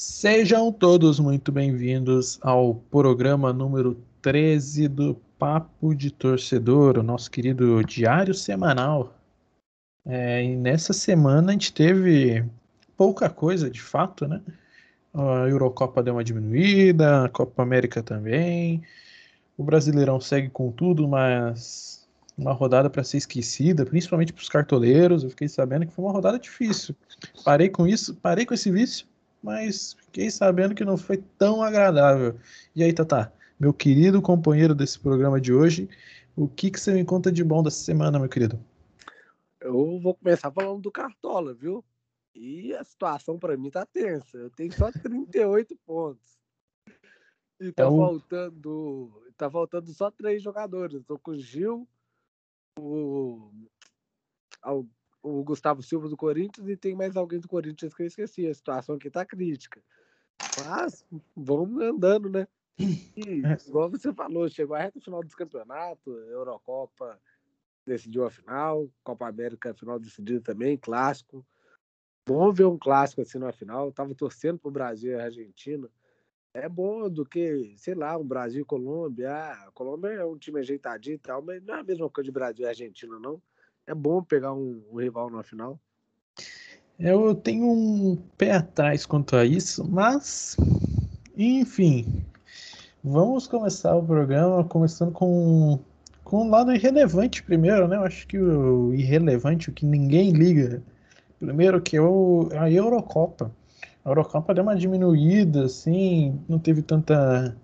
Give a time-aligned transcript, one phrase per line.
[0.00, 7.82] Sejam todos muito bem-vindos ao programa número 13 do Papo de Torcedor, o nosso querido
[7.82, 9.12] diário semanal.
[10.06, 12.44] É, e nessa semana a gente teve
[12.96, 14.40] pouca coisa de fato, né?
[15.12, 18.80] A Eurocopa deu uma diminuída, a Copa América também.
[19.56, 22.06] O Brasileirão segue com tudo, mas
[22.38, 25.24] uma rodada para ser esquecida, principalmente para os cartoleiros.
[25.24, 26.94] Eu fiquei sabendo que foi uma rodada difícil.
[27.44, 29.04] Parei com isso, parei com esse vício,
[29.48, 32.38] mas fiquei sabendo que não foi tão agradável.
[32.76, 35.88] E aí, Tata, meu querido companheiro desse programa de hoje,
[36.36, 38.62] o que, que você me conta de bom dessa semana, meu querido?
[39.58, 41.82] Eu vou começar falando do Cartola, viu?
[42.34, 44.36] E a situação para mim tá tensa.
[44.36, 46.38] Eu tenho só 38 pontos.
[47.58, 49.22] E tá é faltando.
[49.34, 50.96] Tá faltando só três jogadores.
[50.96, 51.88] Eu tô com o Gil,
[52.78, 53.50] o,
[54.62, 54.86] o
[55.22, 58.46] Gustavo Silva do Corinthians e tem mais alguém do Corinthians que eu esqueci.
[58.46, 59.82] A situação aqui tá crítica.
[60.64, 61.04] Mas
[61.36, 62.46] vamos andando, né?
[62.78, 63.58] E, é.
[63.66, 67.20] igual você falou, chegou a reta final dos campeonatos, Eurocopa
[67.84, 71.44] decidiu a final, Copa América final decidida também, clássico.
[72.26, 73.86] Bom ver um clássico assim na final.
[73.86, 75.88] Eu tava torcendo pro Brasil e Argentina.
[76.52, 79.30] É bom do que, sei lá, um Brasil e Colômbia.
[79.30, 82.26] Ah, a Colômbia é um time ajeitadinho e tal, mas não é a mesma coisa
[82.26, 83.40] de Brasil e Argentina, não.
[83.88, 85.80] É bom pegar um, um rival na final.
[87.00, 90.58] Eu tenho um pé atrás quanto a isso, mas
[91.34, 92.22] enfim,
[93.02, 95.80] vamos começar o programa começando com
[96.22, 97.96] com um lado irrelevante primeiro, né?
[97.96, 100.82] Eu acho que o irrelevante, o que ninguém liga,
[101.40, 103.50] primeiro que é o, a Eurocopa.
[104.04, 107.56] A Eurocopa deu uma diminuída, assim, não teve tanta.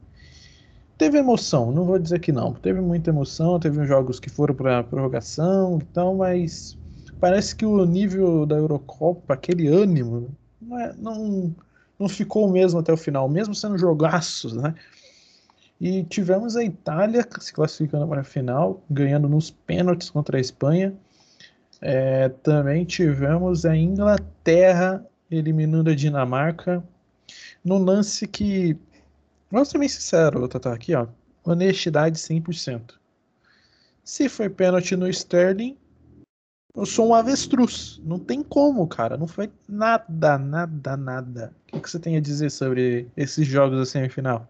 [0.96, 2.52] Teve emoção, não vou dizer que não.
[2.52, 6.78] Teve muita emoção, teve jogos que foram para prorrogação, então, mas
[7.20, 10.28] parece que o nível da Eurocopa, aquele ânimo,
[10.60, 11.54] não, é, não,
[11.98, 14.74] não ficou o mesmo até o final, mesmo sendo jogaços, né?
[15.80, 20.94] E tivemos a Itália se classificando para a final, ganhando nos pênaltis contra a Espanha.
[21.80, 26.82] É, também tivemos a Inglaterra eliminando a Dinamarca
[27.64, 28.76] num lance que,
[29.54, 31.06] vamos ser bem sincero, Tata, aqui ó,
[31.44, 32.98] honestidade 100%.
[34.02, 35.78] Se foi pênalti no Sterling,
[36.74, 38.00] eu sou um avestruz.
[38.04, 39.16] Não tem como, cara.
[39.16, 41.54] Não foi nada, nada, nada.
[41.68, 44.48] O que, que você tem a dizer sobre esses jogos da semifinal?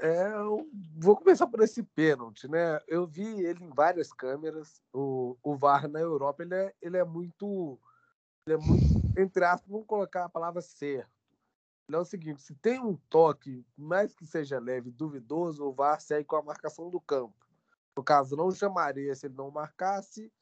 [0.00, 2.80] É, eu vou começar por esse pênalti, né?
[2.88, 4.82] Eu vi ele em várias câmeras.
[4.92, 7.78] O, o VAR na Europa ele é, ele é muito,
[8.46, 11.13] ele é muito, entre aspas, vamos colocar a palavra certo.
[11.92, 16.24] É o seguinte: se tem um toque, mais que seja leve, duvidoso, o VAR segue
[16.24, 17.34] com a marcação do campo.
[17.96, 20.32] No caso, não chamaria se ele não marcasse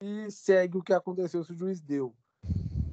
[0.00, 2.14] e segue o que aconteceu se o juiz deu.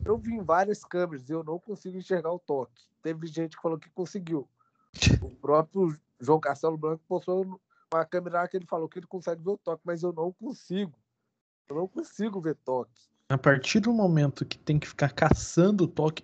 [0.04, 2.84] Eu vi em várias câmeras e eu não consigo enxergar o toque.
[3.02, 4.50] Teve gente que falou que conseguiu.
[5.22, 7.60] O próprio João Castelo Branco postou
[7.94, 10.98] uma câmera que ele falou que ele consegue ver o toque, mas eu não consigo.
[11.70, 13.10] Eu não consigo ver toque.
[13.30, 16.24] A partir do momento que tem que ficar caçando o toque.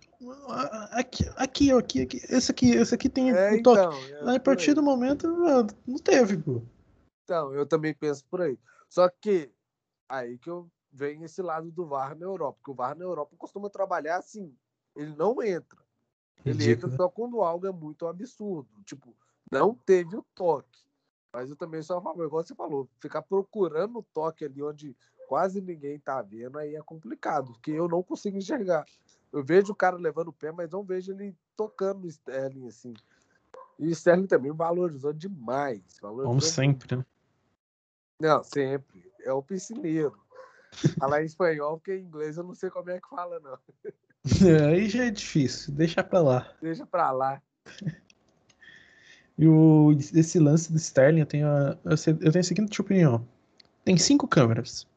[0.91, 3.79] Aqui, aqui, aqui, aqui esse aqui, esse aqui tem é, o toque.
[3.79, 5.27] Então, é, a partir do momento,
[5.85, 6.61] não teve, pô.
[7.23, 8.57] Então, eu também penso por aí.
[8.89, 9.51] Só que
[10.07, 13.35] aí que eu venho esse lado do VAR na Europa, porque o VAR na Europa
[13.37, 14.55] costuma trabalhar assim,
[14.95, 15.79] ele não entra.
[16.45, 16.87] Ele Ridículo.
[16.87, 18.69] entra só quando algo é muito absurdo.
[18.85, 19.15] Tipo,
[19.51, 20.85] não teve o toque.
[21.33, 24.95] Mas eu também sou a favor, igual você falou, ficar procurando o toque ali onde
[25.27, 28.85] quase ninguém tá vendo, aí é complicado, porque eu não consigo enxergar.
[29.31, 32.93] Eu vejo o cara levando o pé, mas não vejo ele tocando o Sterling assim.
[33.79, 35.81] E o Sterling também valorizou demais.
[36.01, 37.05] Valorizou Como sempre, né?
[38.19, 39.11] Não, sempre.
[39.21, 40.17] É o piscineiro.
[40.99, 43.57] Falar em espanhol, porque em inglês eu não sei como é que fala, não.
[44.69, 46.53] Aí já é difícil, deixa pra lá.
[46.61, 47.41] Deixa pra lá.
[49.37, 53.25] E o, esse lance do Sterling, eu tenho, a, eu tenho a seguinte opinião.
[53.85, 54.87] Tem cinco câmeras.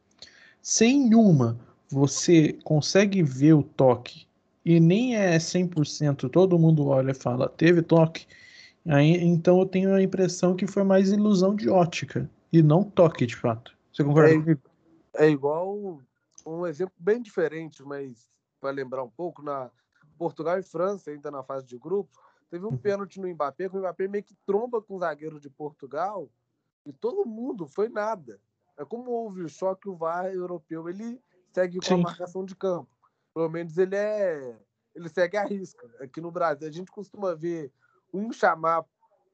[0.61, 1.57] Sem uma
[1.91, 4.27] você consegue ver o toque
[4.63, 8.27] e nem é 100%, todo mundo olha e fala, teve toque.
[8.85, 13.25] Aí, então eu tenho a impressão que foi mais ilusão de ótica e não toque
[13.25, 13.75] de fato.
[13.93, 14.59] Você concorda?
[15.15, 15.99] É, é igual
[16.45, 18.29] um exemplo bem diferente, mas
[18.59, 19.69] para lembrar um pouco, na
[20.17, 22.17] Portugal e França, ainda na fase de grupos,
[22.51, 22.77] Teve um uhum.
[22.77, 26.29] pênalti no Mbappé, que o Mbappé meio que tromba com o zagueiro de Portugal
[26.85, 28.41] e todo mundo foi nada.
[28.77, 31.21] É como houve o choque, o VAR europeu, ele
[31.53, 31.93] segue com Sim.
[31.95, 32.89] a marcação de campo.
[33.33, 34.57] Pelo menos ele é.
[34.93, 35.89] Ele segue a risca.
[36.01, 37.71] Aqui no Brasil, a gente costuma ver
[38.13, 38.85] um chamar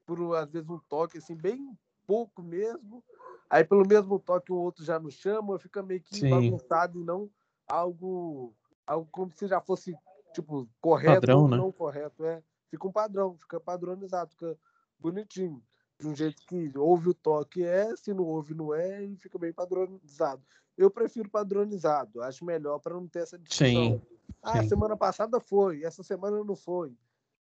[0.06, 3.04] por, às vezes, um toque, assim, bem pouco mesmo.
[3.50, 6.30] Aí, pelo mesmo toque, o outro já não chama, fica meio que Sim.
[6.30, 7.30] bagunçado e não
[7.68, 8.54] algo,
[8.86, 9.96] algo como se já fosse,
[10.34, 11.58] tipo, correto Padrão, ou né?
[11.58, 12.24] não correto.
[12.24, 12.42] É.
[12.70, 14.58] fica um padrão, fica padronizado, fica
[15.00, 15.62] bonitinho.
[16.00, 19.38] De um jeito que houve o toque é, se não houve não é, e fica
[19.40, 20.44] bem padronizado.
[20.78, 23.68] Eu prefiro padronizado, acho melhor para não ter essa discussão.
[23.68, 24.02] Sim,
[24.44, 24.70] ah, sim.
[24.70, 26.96] semana passada foi, essa semana não foi.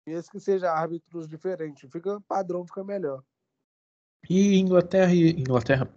[0.05, 3.23] Mesmo que seja árbitros diferentes, fica padrão, fica melhor.
[4.29, 5.89] E Inglaterra e Inglaterra,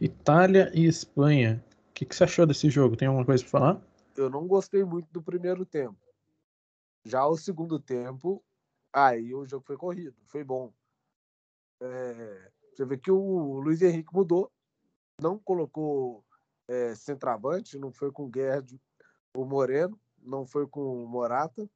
[0.00, 1.64] Itália e Espanha.
[1.90, 2.96] O que, que você achou desse jogo?
[2.96, 3.82] Tem alguma coisa para falar?
[4.16, 5.98] Eu não gostei muito do primeiro tempo.
[7.04, 8.42] Já o segundo tempo,
[8.92, 10.72] aí o jogo foi corrido, foi bom.
[11.80, 14.50] É, você vê que o Luiz Henrique mudou,
[15.20, 16.24] não colocou
[16.68, 18.64] é, centroavante, não foi com o Guerra
[19.36, 21.68] o Moreno, não foi com o Morata.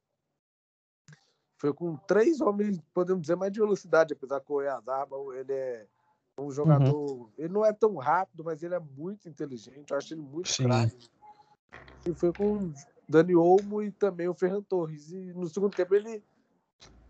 [1.57, 5.87] Foi com três homens, podemos dizer, mais de velocidade, apesar que o Oyarzabal, ele é
[6.37, 7.11] um jogador.
[7.11, 7.29] Uhum.
[7.37, 9.91] Ele não é tão rápido, mas ele é muito inteligente.
[9.91, 11.09] Eu acho ele muito craque.
[12.05, 12.73] E foi com
[13.07, 15.11] Dani Olmo e também o Ferran Torres.
[15.11, 16.23] E no segundo tempo ele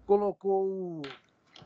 [0.06, 1.02] colocou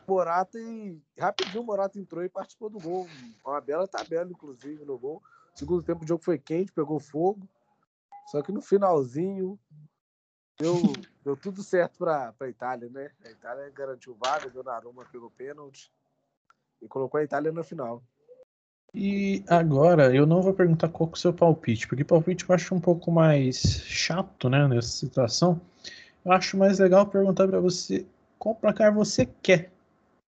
[0.09, 3.07] Morata e rapidinho o Morata entrou e participou do gol.
[3.45, 5.21] Uma bela tabela, inclusive, no gol.
[5.53, 7.47] Segundo tempo o jogo foi quente, pegou fogo.
[8.27, 9.59] Só que no finalzinho
[10.57, 10.75] deu,
[11.23, 13.11] deu tudo certo para a Itália, né?
[13.25, 15.91] A Itália garantiu vaga, o Donnarumma pegou pênalti
[16.81, 18.03] e colocou a Itália na final.
[18.93, 22.73] E agora eu não vou perguntar qual é o seu palpite, porque palpite eu acho
[22.73, 25.61] um pouco mais chato, né, nessa situação.
[26.25, 28.05] Eu acho mais legal perguntar para você
[28.39, 29.71] qual placar você quer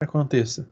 [0.04, 0.68] aconteça.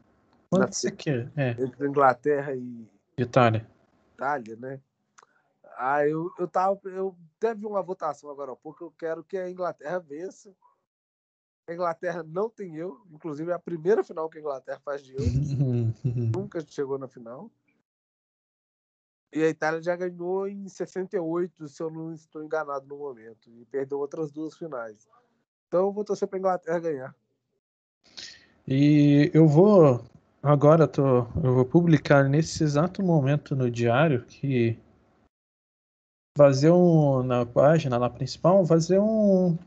[0.49, 1.31] Quanto você quer?
[1.35, 1.51] É.
[1.51, 2.87] Entre Inglaterra e
[3.17, 3.67] Itália.
[4.13, 4.81] Itália, né?
[5.77, 6.79] Ah, eu, eu tava.
[6.85, 8.83] Eu teve uma votação agora há pouco.
[8.83, 10.53] Eu quero que a Inglaterra vença.
[11.67, 13.01] A Inglaterra não tem eu.
[13.11, 15.21] Inclusive, é a primeira final que a Inglaterra faz de eu.
[16.35, 17.49] Nunca chegou na final.
[19.33, 23.49] E a Itália já ganhou em 68, se eu não estou enganado no momento.
[23.49, 25.07] E perdeu outras duas finais.
[25.67, 27.15] Então eu vou torcer para a Inglaterra ganhar.
[28.67, 30.03] E eu vou.
[30.43, 34.77] Agora tô, eu vou publicar nesse exato momento no diário que
[36.35, 39.57] fazer um na página lá principal, fazer um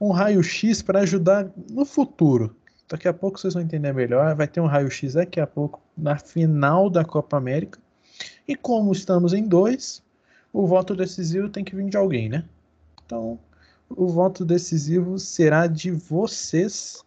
[0.00, 2.54] um raio-x para ajudar no futuro.
[2.88, 4.34] Daqui a pouco vocês vão entender melhor.
[4.34, 7.80] Vai ter um raio-x daqui a pouco na final da Copa América.
[8.46, 10.02] E como estamos em dois,
[10.52, 12.44] o voto decisivo tem que vir de alguém, né?
[13.04, 13.38] Então,
[13.88, 17.04] o voto decisivo será de vocês,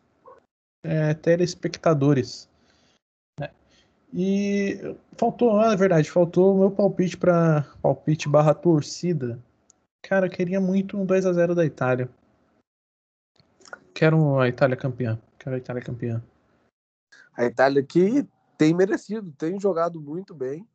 [0.83, 2.49] é, telespectadores.
[3.39, 3.49] Né?
[4.13, 9.39] E faltou, é verdade, faltou o meu palpite para palpite barra torcida.
[10.01, 12.09] Cara, eu queria muito um 2 a 0 da Itália.
[13.93, 15.19] Quero a Itália campeã.
[15.37, 16.23] Quero a Itália campeã.
[17.35, 18.25] A Itália que
[18.57, 20.67] tem merecido, tem jogado muito bem.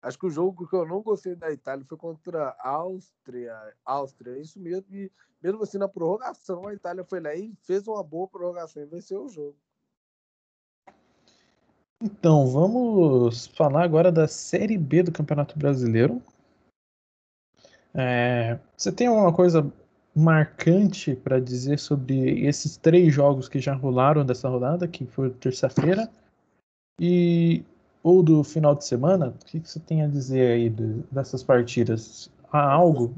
[0.00, 3.54] Acho que o jogo que eu não gostei da Itália foi contra a Áustria.
[3.84, 4.86] Áustria, é isso mesmo.
[4.94, 5.10] E
[5.42, 9.24] mesmo assim, na prorrogação, a Itália foi lá e fez uma boa prorrogação e venceu
[9.24, 9.56] o jogo.
[12.00, 16.22] Então, vamos falar agora da Série B do Campeonato Brasileiro.
[17.92, 19.72] É, você tem alguma coisa
[20.14, 26.08] marcante para dizer sobre esses três jogos que já rolaram dessa rodada, que foi terça-feira?
[27.00, 27.64] E
[28.02, 32.30] ou do final de semana, o que, você tem a dizer aí de, dessas partidas?
[32.52, 33.14] Há algo?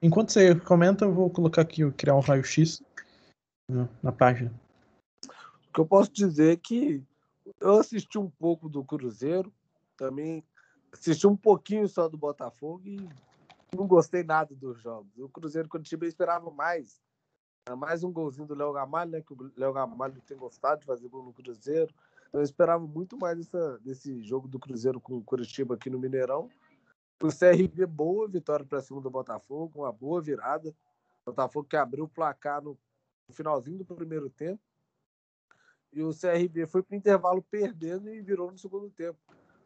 [0.00, 2.82] Enquanto você comenta, eu vou colocar aqui, criar um raio-x
[3.68, 4.52] na, na página.
[5.24, 7.02] O que eu posso dizer é que
[7.60, 9.52] eu assisti um pouco do Cruzeiro,
[9.96, 10.44] também
[10.92, 13.08] assisti um pouquinho só do Botafogo e
[13.74, 15.16] não gostei nada dos jogos.
[15.18, 17.00] O Cruzeiro, quando time, esperava mais.
[17.78, 19.22] Mais um golzinho do Léo Gamalho, né?
[19.22, 21.94] Que o Léo Gamalho tem gostado de fazer gol no Cruzeiro.
[22.32, 26.48] Eu esperava muito mais essa, desse jogo do Cruzeiro com o Curitiba aqui no Mineirão.
[27.22, 30.70] O CRB, boa vitória para cima do Botafogo, uma boa virada.
[31.20, 32.76] O Botafogo que abriu o placar no,
[33.30, 34.60] finalzinho do primeiro tempo.
[35.92, 39.18] E o CRB foi para o intervalo perdendo e virou no segundo tempo.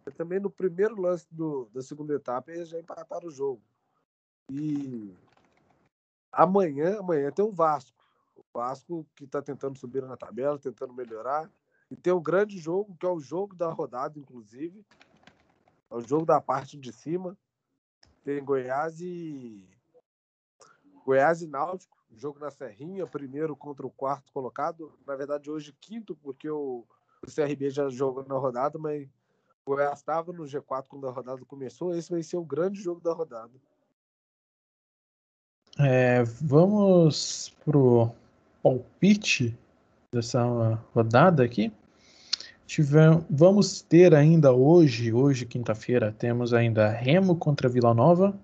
[0.05, 3.63] E também no primeiro lance do, da segunda etapa, eles já empataram o jogo.
[4.51, 5.15] E
[6.33, 7.97] amanhã, amanhã tem o Vasco.
[8.35, 11.51] O Vasco que está tentando subir na tabela, tentando melhorar.
[11.91, 14.85] E tem um grande jogo, que é o jogo da rodada, inclusive.
[15.91, 17.37] É o jogo da parte de cima.
[18.25, 19.69] Tem Goiás e.
[21.05, 21.97] Goiás e Náutico.
[22.17, 24.93] Jogo na Serrinha, primeiro contra o quarto colocado.
[25.07, 26.85] Na verdade, hoje quinto, porque o,
[27.23, 29.09] o CRB já jogou na rodada, mas
[29.65, 31.95] o Goiás estava no G4 quando a rodada começou.
[31.95, 33.53] Esse vai ser o grande jogo da rodada.
[35.79, 38.11] É, vamos pro
[38.63, 39.57] palpite
[40.17, 40.43] dessa
[40.95, 41.73] rodada aqui.
[42.67, 48.37] Tivemos, vamos ter ainda hoje, hoje quinta-feira, temos ainda Remo contra Vila Nova.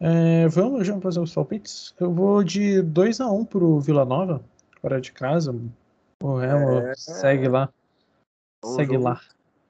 [0.00, 1.94] É, vamos já fazer os palpites?
[2.00, 4.42] Eu vou de 2 a 1 um pro Vila Nova.
[4.80, 5.54] fora de casa.
[6.22, 7.68] O Remo é, segue lá.
[8.62, 9.20] É um segue jogo, lá.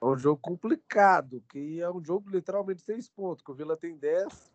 [0.01, 3.97] É um jogo complicado, que é um jogo literalmente seis pontos, que o Vila tem
[3.97, 4.51] 10,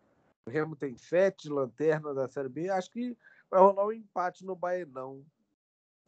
[0.46, 2.70] o Remo tem 7, lanterna da Série B.
[2.70, 3.16] Acho que
[3.50, 5.22] vai rolar um empate no Baenão.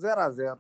[0.01, 0.59] 0 a 0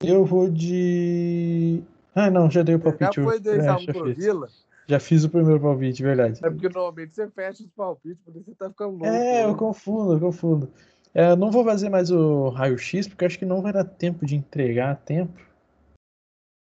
[0.00, 1.82] Eu vou de.
[2.14, 3.16] Ah, não, já dei o palpite.
[3.16, 4.16] Já foi 2x1 é, pro fiz.
[4.16, 4.48] Vila?
[4.86, 6.40] Já fiz o primeiro palpite, verdade.
[6.44, 9.06] É porque normalmente você fecha os palpites, por isso você tá ficando louco.
[9.06, 10.72] É, eu confundo, eu confundo.
[11.14, 14.34] É, não vou fazer mais o raio-x, porque acho que não vai dar tempo de
[14.34, 15.40] entregar a tempo.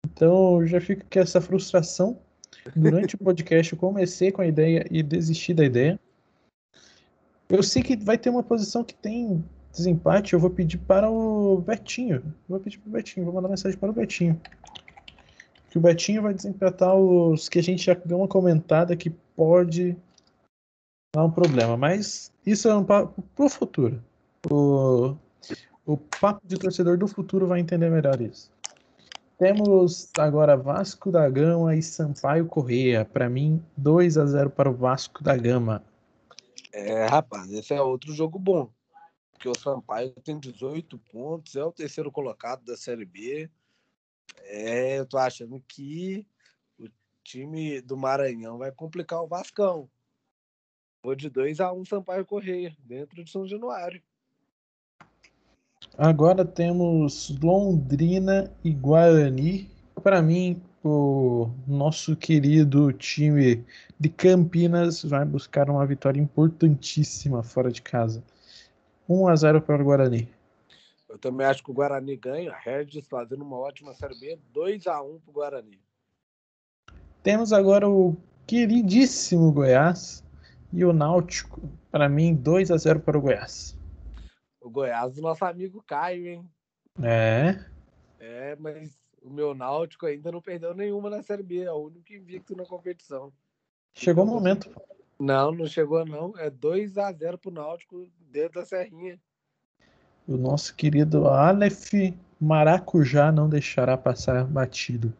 [0.06, 2.20] Então já fica com essa frustração.
[2.75, 6.00] Durante o podcast eu comecei com a ideia e desisti da ideia.
[7.50, 11.62] Eu sei que vai ter uma posição que tem desempate, eu vou pedir para o
[11.62, 12.34] Betinho.
[12.48, 14.40] Vou pedir para o Betinho, vou mandar mensagem para o Betinho.
[15.70, 19.96] Que o Betinho vai desempatar os que a gente já deu uma comentada que pode
[21.16, 21.78] dar um problema.
[21.78, 24.04] Mas isso é um papo pro futuro.
[24.50, 25.16] O,
[25.86, 28.51] o papo de torcedor do futuro vai entender melhor isso.
[29.38, 33.06] Temos agora Vasco da Gama e Sampaio Correia.
[33.06, 35.82] Para mim, 2 a 0 para o Vasco da Gama.
[36.74, 38.70] É, rapaz, esse é outro jogo bom.
[39.41, 43.50] Porque o Sampaio tem 18 pontos, é o terceiro colocado da Série B.
[44.43, 46.27] É, eu tô achando que
[46.77, 46.88] o
[47.24, 49.89] time do Maranhão vai complicar o Vascão.
[51.01, 54.00] Vou de 2 a 1 um Sampaio Correia, dentro de São Januário.
[55.98, 59.71] Agora temos Londrina e Guarani.
[60.03, 63.65] Para mim, o nosso querido time
[64.00, 68.24] de Campinas vai buscar uma vitória importantíssima fora de casa.
[69.08, 70.29] 1 a 0 para o Guarani.
[71.10, 72.55] Eu também acho que o Guarani ganha.
[72.55, 74.39] Regis fazendo uma ótima Série B.
[74.53, 75.79] 2 a 1 para o Guarani.
[77.22, 78.15] Temos agora o
[78.48, 80.24] queridíssimo Goiás
[80.72, 81.62] e o Náutico.
[81.91, 83.77] Para mim, 2 a 0 para o Goiás.
[84.62, 86.50] O Goiás do nosso amigo Caio, hein?
[87.03, 87.60] É.
[88.20, 88.91] É, mas
[89.22, 91.63] o meu Náutico ainda não perdeu nenhuma na Série B.
[91.63, 93.34] É o único invicto na competição.
[93.93, 94.72] Chegou o momento.
[95.20, 96.34] Não, não chegou não.
[96.38, 99.19] É 2 a 0 pro Náutico dentro da Serrinha.
[100.27, 101.93] O nosso querido Aleph
[102.39, 105.13] Maracujá não deixará passar batido.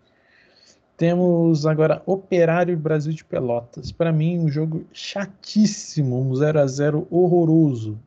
[0.96, 3.92] Temos agora Operário Brasil de Pelotas.
[3.92, 8.00] Para mim, um jogo chatíssimo, um 0 a 0 horroroso.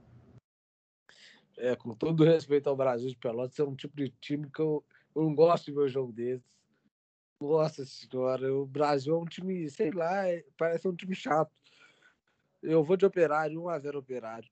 [1.56, 4.84] É, com todo respeito ao Brasil de Pelotas, é um tipo de time que eu,
[5.14, 6.54] eu não gosto de ver um jogo desses.
[7.40, 11.52] Nossa senhora, o Brasil é um time, sei lá, é, parece um time chato.
[12.62, 14.48] Eu vou de Operário, 1x0 Operário.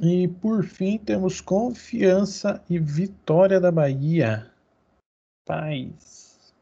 [0.00, 4.50] E por fim temos Confiança e Vitória da Bahia.
[5.46, 6.52] Paz.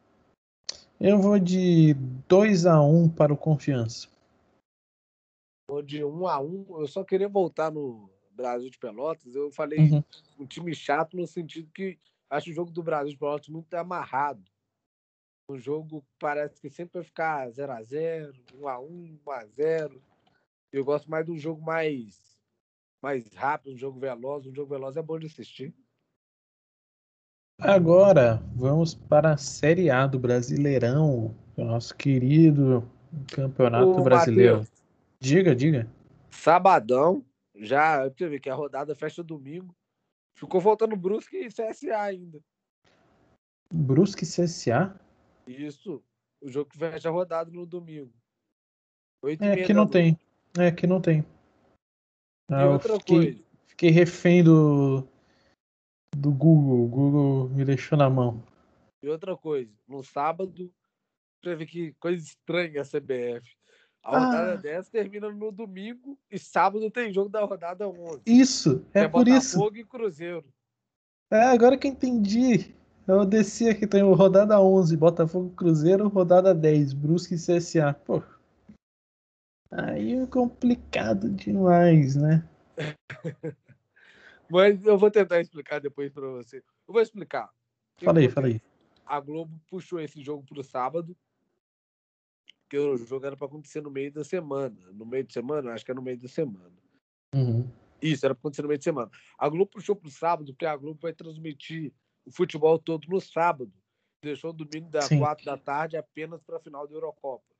[1.00, 1.94] Eu vou de
[2.28, 4.06] 2 a 1 para o Confiança.
[5.68, 6.80] Vou de 1 a 1.
[6.80, 9.34] Eu só queria voltar no Brasil de Pelotas.
[9.34, 10.04] Eu falei uhum.
[10.38, 11.98] um time chato no sentido que
[12.28, 14.44] acho o jogo do Brasil de Pelotas muito amarrado.
[15.48, 19.46] Um jogo parece que sempre vai ficar 0 a 0, 1 a 1, 1 a
[19.46, 20.02] 0.
[20.70, 22.31] Eu gosto mais de um jogo mais
[23.02, 24.46] mais rápido, um jogo veloz.
[24.46, 25.74] Um jogo veloz é bom de assistir.
[27.58, 32.88] Agora, vamos para a Série A do Brasileirão, o nosso querido
[33.32, 34.58] Campeonato Ô, Brasileiro.
[34.58, 34.82] Mateus,
[35.20, 35.88] diga, diga.
[36.30, 39.74] Sabadão, já, você vê que a rodada fecha domingo.
[40.34, 42.40] Ficou faltando Brusque e CSA ainda.
[43.72, 44.98] Brusque e CSA?
[45.46, 46.02] Isso.
[46.40, 48.12] O jogo que fecha a rodada no domingo.
[49.40, 50.18] É, que não tem.
[50.58, 51.24] É, que não tem.
[52.50, 53.44] Ah, e outra fiquei, coisa.
[53.66, 55.06] Fiquei refém do,
[56.16, 56.84] do Google.
[56.84, 58.42] O Google me deixou na mão.
[59.02, 60.72] E outra coisa, no sábado,
[61.42, 63.56] ver que coisa estranha a CBF.
[64.04, 64.56] A rodada ah.
[64.56, 68.22] 10 termina no domingo e sábado tem jogo da rodada 11.
[68.26, 69.56] Isso, é, é por Botafogo isso.
[69.56, 70.44] Botafogo e Cruzeiro.
[71.30, 72.74] É, agora que eu entendi.
[73.06, 77.94] Eu desci aqui, tem rodada 11, Botafogo Cruzeiro, rodada 10, Brusque e CSA.
[78.04, 78.22] Pô,
[79.72, 82.46] Aí é complicado demais, né?
[84.50, 86.58] Mas eu vou tentar explicar depois para você.
[86.58, 87.50] Eu vou explicar.
[88.04, 88.60] Falei, falei.
[89.06, 91.16] A Globo puxou esse jogo para o sábado,
[92.68, 94.76] que o jogo era para acontecer no meio da semana.
[94.92, 95.72] No meio de semana?
[95.72, 96.76] Acho que é no meio da semana.
[97.34, 97.66] Uhum.
[98.00, 99.10] Isso, era para acontecer no meio de semana.
[99.38, 101.94] A Globo puxou para o sábado, porque a Globo vai transmitir
[102.26, 103.72] o futebol todo no sábado.
[104.22, 107.51] Deixou o domingo das quatro da tarde apenas para a final da Eurocopa.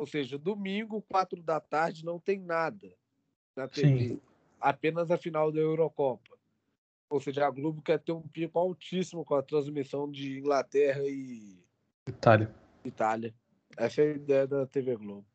[0.00, 2.90] Ou seja, domingo, quatro da tarde, não tem nada
[3.54, 4.08] na TV.
[4.08, 4.20] Sim.
[4.58, 6.38] Apenas a final da Eurocopa.
[7.10, 11.62] Ou seja, a Globo quer ter um pico altíssimo com a transmissão de Inglaterra e
[12.08, 12.50] Itália.
[12.82, 13.34] Itália.
[13.76, 15.26] Essa é a ideia da TV Globo.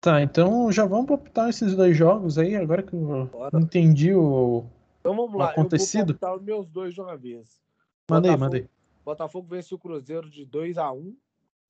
[0.00, 3.56] Tá, então já vamos optar esses dois jogos aí, agora que eu Bora.
[3.60, 4.64] entendi o,
[4.98, 6.18] então vamos lá, acontecido.
[6.20, 7.62] eu vou os meus dois de uma vez.
[8.10, 8.68] Mandei, Botafogo, mandei.
[9.04, 11.16] Botafogo vence o Cruzeiro de 2 a 1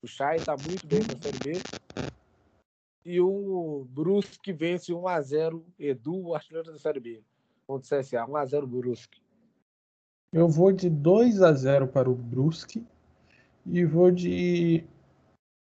[0.03, 1.84] O Chay tá muito bem na Série B.
[3.05, 7.23] E o Brusque vence 1 a 0 Edu, o artilheiro da Série B.
[7.67, 9.21] Contra o CSA, 1 a 0 Brusque.
[10.33, 12.85] Eu vou de 2 a 0 para o Brusque
[13.67, 14.85] e vou de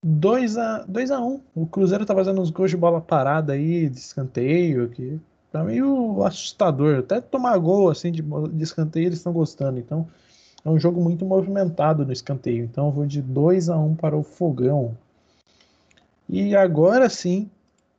[0.03, 1.41] 2 a 2 a 1.
[1.55, 5.21] O Cruzeiro tá fazendo uns gols de bola parada aí, de escanteio aqui.
[5.51, 7.01] Tá meio assustador.
[7.01, 9.79] Até tomar gol assim de, de escanteio eles estão gostando.
[9.79, 10.09] Então
[10.65, 12.65] é um jogo muito movimentado no escanteio.
[12.65, 14.97] Então eu vou de 2 a 1 para o Fogão.
[16.29, 17.51] E agora sim,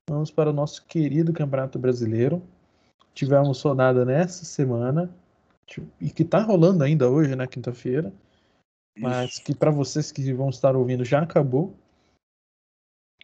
[0.10, 2.42] vamos para o nosso querido Campeonato Brasileiro.
[3.14, 5.10] Tivemos rodada nessa semana
[6.00, 8.12] e que tá rolando ainda hoje, na né, quinta-feira.
[8.98, 11.76] Mas que para vocês que vão estar ouvindo já acabou.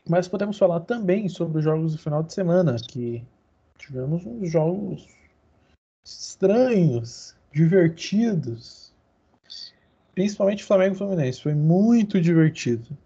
[0.08, 3.24] Mas podemos falar também sobre os jogos do final de semana, que
[3.77, 5.08] tivemos uns jogos
[6.05, 8.93] estranhos, divertidos.
[10.13, 11.41] Principalmente Flamengo e Fluminense.
[11.41, 12.98] Foi muito divertido.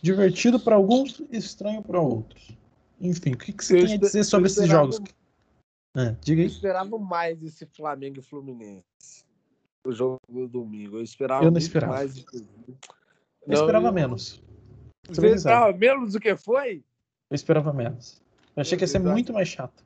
[0.00, 2.56] Divertido para alguns, estranho para outros.
[3.00, 5.00] Enfim, o que, que você eu tem a dizer sobre esses jogos?
[5.96, 6.48] Ah, diga aí.
[6.48, 9.24] Eu esperava mais esse Flamengo e Fluminense.
[9.84, 10.98] O jogo do domingo.
[10.98, 11.94] Eu esperava, eu não esperava.
[11.94, 12.24] mais.
[12.32, 13.92] Eu esperava eu...
[13.92, 14.42] menos.
[15.08, 16.84] Você esperava menos do que foi?
[17.30, 18.22] Eu esperava menos.
[18.54, 19.84] Eu achei que ia ser muito mais chato.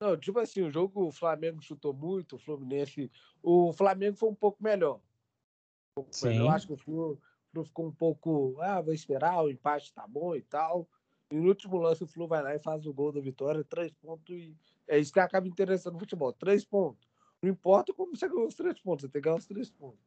[0.00, 3.10] Não, tipo assim, o jogo o Flamengo chutou muito, o Fluminense.
[3.42, 4.96] O Flamengo foi um pouco melhor.
[4.96, 6.28] Um pouco Sim.
[6.28, 6.46] Melhor.
[6.46, 7.20] Eu acho que o Flu,
[7.52, 8.56] Flu ficou um pouco.
[8.60, 10.88] Ah, vou esperar, o empate tá bom e tal.
[11.30, 13.92] E no último lance, o Flu vai lá e faz o gol da vitória, três
[13.92, 14.28] pontos.
[14.28, 14.56] E
[14.88, 16.32] é isso que acaba interessando no futebol.
[16.32, 17.08] Três pontos.
[17.42, 20.00] Não importa como você ganhou os três pontos, você tem que ganhar os três pontos.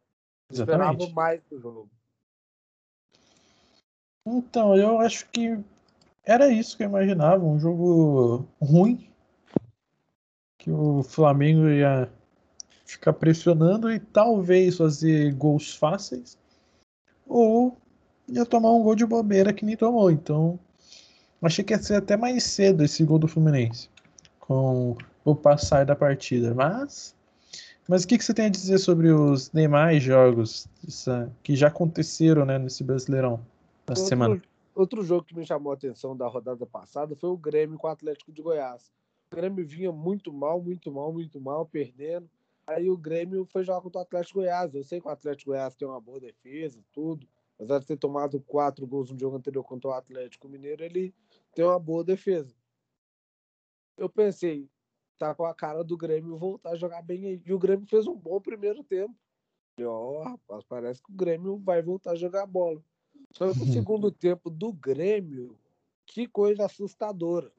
[0.52, 0.92] Exatamente.
[0.92, 1.90] Esperava mais do jogo.
[4.26, 5.64] Então, eu acho que
[6.24, 9.10] era isso que eu imaginava, um jogo ruim,
[10.58, 12.10] que o Flamengo ia
[12.86, 16.38] ficar pressionando e talvez fazer gols fáceis,
[17.34, 17.76] ou
[18.28, 20.12] ia tomar um gol de bobeira que nem tomou.
[20.12, 20.60] Então,
[21.42, 23.90] achei que ia ser até mais cedo esse gol do Fluminense,
[24.40, 26.54] com o passar da partida.
[26.54, 27.16] Mas,
[27.88, 30.68] mas o que, que você tem a dizer sobre os demais jogos
[31.42, 33.44] que já aconteceram né, nesse Brasileirão?
[33.88, 34.42] outro, semana.
[34.76, 37.90] Outro jogo que me chamou a atenção da rodada passada foi o Grêmio com o
[37.92, 38.92] Atlético de Goiás.
[39.32, 42.30] O Grêmio vinha muito mal, muito mal, muito mal, perdendo.
[42.66, 44.74] Aí o Grêmio foi jogar contra o Atlético Goiás.
[44.74, 47.28] Eu sei que o Atlético Goiás tem uma boa defesa, tudo.
[47.56, 51.14] Apesar de ter tomado quatro gols no jogo anterior contra o Atlético Mineiro, ele
[51.54, 52.56] tem uma boa defesa.
[53.98, 54.70] Eu pensei,
[55.18, 57.42] tá com a cara do Grêmio voltar a jogar bem aí.
[57.46, 59.16] E o Grêmio fez um bom primeiro tempo.
[59.78, 62.84] E, ó, rapaz, parece que o Grêmio vai voltar a jogar bola.
[63.32, 65.58] Só que o segundo tempo do Grêmio,
[66.06, 67.52] que coisa assustadora.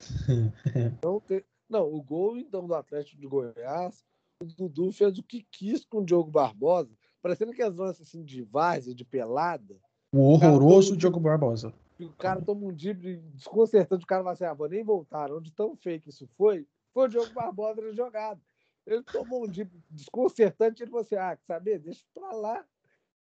[1.02, 1.44] Não, tem...
[1.68, 4.04] não, o gol então do Atlético de Goiás,
[4.40, 8.24] o Dudu fez o que quis com o Diogo Barbosa, parecendo que as lances assim,
[8.24, 9.76] de várzea, de pelada.
[10.12, 11.74] O horroroso o Diogo Barbosa.
[12.00, 15.32] o cara toma um drible desconcertante, o cara vai assim, ah, vou nem voltar.
[15.32, 18.40] Onde tão fake isso foi, foi o Diogo Barbosa na jogada.
[18.86, 21.78] Ele tomou um drible desconcertante e ele falou assim, ah, saber?
[21.80, 22.64] Deixa pra lá.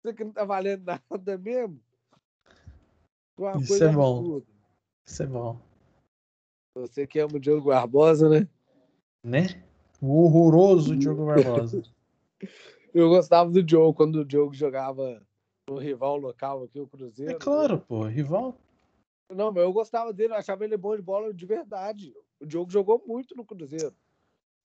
[0.02, 1.82] Você que não tá valendo nada mesmo.
[3.38, 4.20] Uma Isso é bom.
[4.20, 4.48] Absurda.
[5.06, 5.62] Isso é bom.
[6.76, 8.48] Você que ama o Diogo Barbosa, né?
[9.24, 9.69] Né?
[10.02, 11.84] O horroroso Diogo Barbosa.
[12.94, 15.22] Eu gostava do Diogo quando o Diogo jogava
[15.68, 17.34] no rival local aqui, o Cruzeiro.
[17.34, 18.58] É claro, pô, rival.
[19.30, 22.16] Não, mas eu gostava dele, eu achava ele bom de bola de verdade.
[22.40, 23.94] O Diogo jogou muito no Cruzeiro.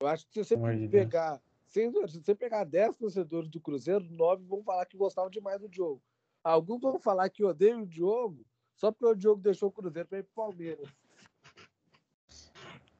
[0.01, 4.63] Eu acho que se você pegar se você pegar 10 torcedores do Cruzeiro, 9 vão
[4.63, 6.01] falar que gostavam demais do Diogo.
[6.43, 10.19] Alguns vão falar que odeiam o Diogo só porque o Diogo deixou o Cruzeiro para
[10.19, 10.89] ir pro Palmeiras.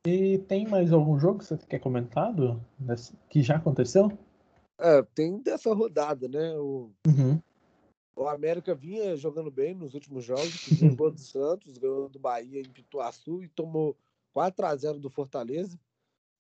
[0.07, 2.63] E tem mais algum jogo que você quer comentado?
[3.31, 4.13] Que já aconteceu?
[4.79, 6.55] É, tem dessa rodada, né?
[6.59, 7.41] O, uhum.
[8.15, 12.69] o América vinha jogando bem nos últimos jogos, ganhou do Santos, ganhou do Bahia em
[12.69, 13.97] Pituaçu e tomou
[14.35, 15.81] 4 a 0 do Fortaleza.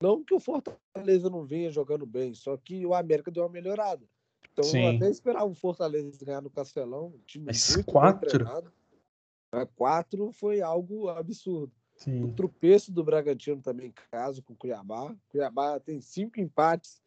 [0.02, 4.04] Não que o Fortaleza não venha jogando bem, só que o América deu uma melhorada.
[4.52, 4.84] Então Sim.
[4.84, 8.44] eu até esperava o Fortaleza ganhar no Castelão, um time Mas muito quatro.
[8.44, 11.72] Bem quatro foi algo absurdo.
[12.04, 12.22] Sim.
[12.22, 15.16] O tropeço do Bragantino também em casa com o Cuiabá.
[15.30, 17.00] Cuiabá tem cinco empates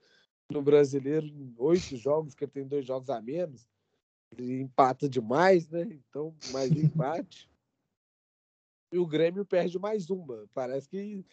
[0.51, 3.69] no brasileiro em oito jogos, que tem dois jogos a menos.
[4.31, 5.83] Ele empata demais, né?
[5.83, 7.47] Então, mais um empate.
[8.91, 10.47] e o Grêmio perde mais uma.
[10.51, 11.23] Parece que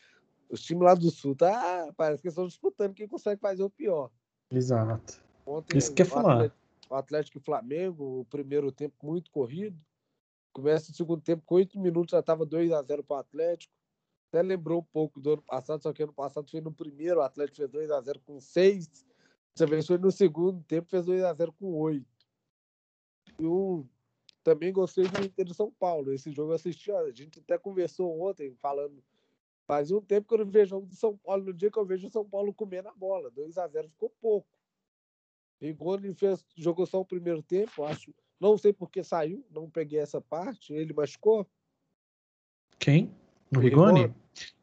[0.51, 4.11] os times lá do Sul, tá, parece que estão disputando quem consegue fazer o pior.
[4.51, 5.25] Exato.
[5.47, 6.55] Ontem, Isso que é falar.
[6.91, 9.81] O Atlético e Flamengo, o primeiro tempo muito corrido.
[10.55, 13.75] Começa o segundo tempo, com oito minutos já estava 2 a 0 para o Atlético.
[14.29, 17.23] Até lembrou um pouco do ano passado, só que ano passado foi no primeiro, o
[17.23, 18.89] Atlético fez 2 a 0 com 6.
[19.53, 22.07] Dessa vez foi no segundo tempo, fez 2 a 0 com 8.
[23.37, 23.85] Eu
[24.45, 26.13] também gostei do Inter de São Paulo.
[26.13, 29.03] Esse jogo eu assisti, a gente até conversou ontem, falando.
[29.67, 31.47] Faz um tempo que eu não vejo de São Paulo.
[31.47, 33.29] No dia que eu vejo o São Paulo comendo a bola.
[33.31, 34.49] 2 a 0 ficou pouco.
[35.61, 38.15] Rigoni fez, jogou só o primeiro tempo, acho.
[38.41, 40.73] Não sei por que saiu, não peguei essa parte.
[40.73, 41.47] Ele machucou?
[42.79, 43.11] Quem?
[43.55, 43.59] O?
[43.59, 44.13] Rigoni?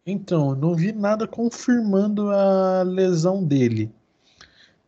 [0.06, 3.92] Então, não vi nada confirmando a lesão dele.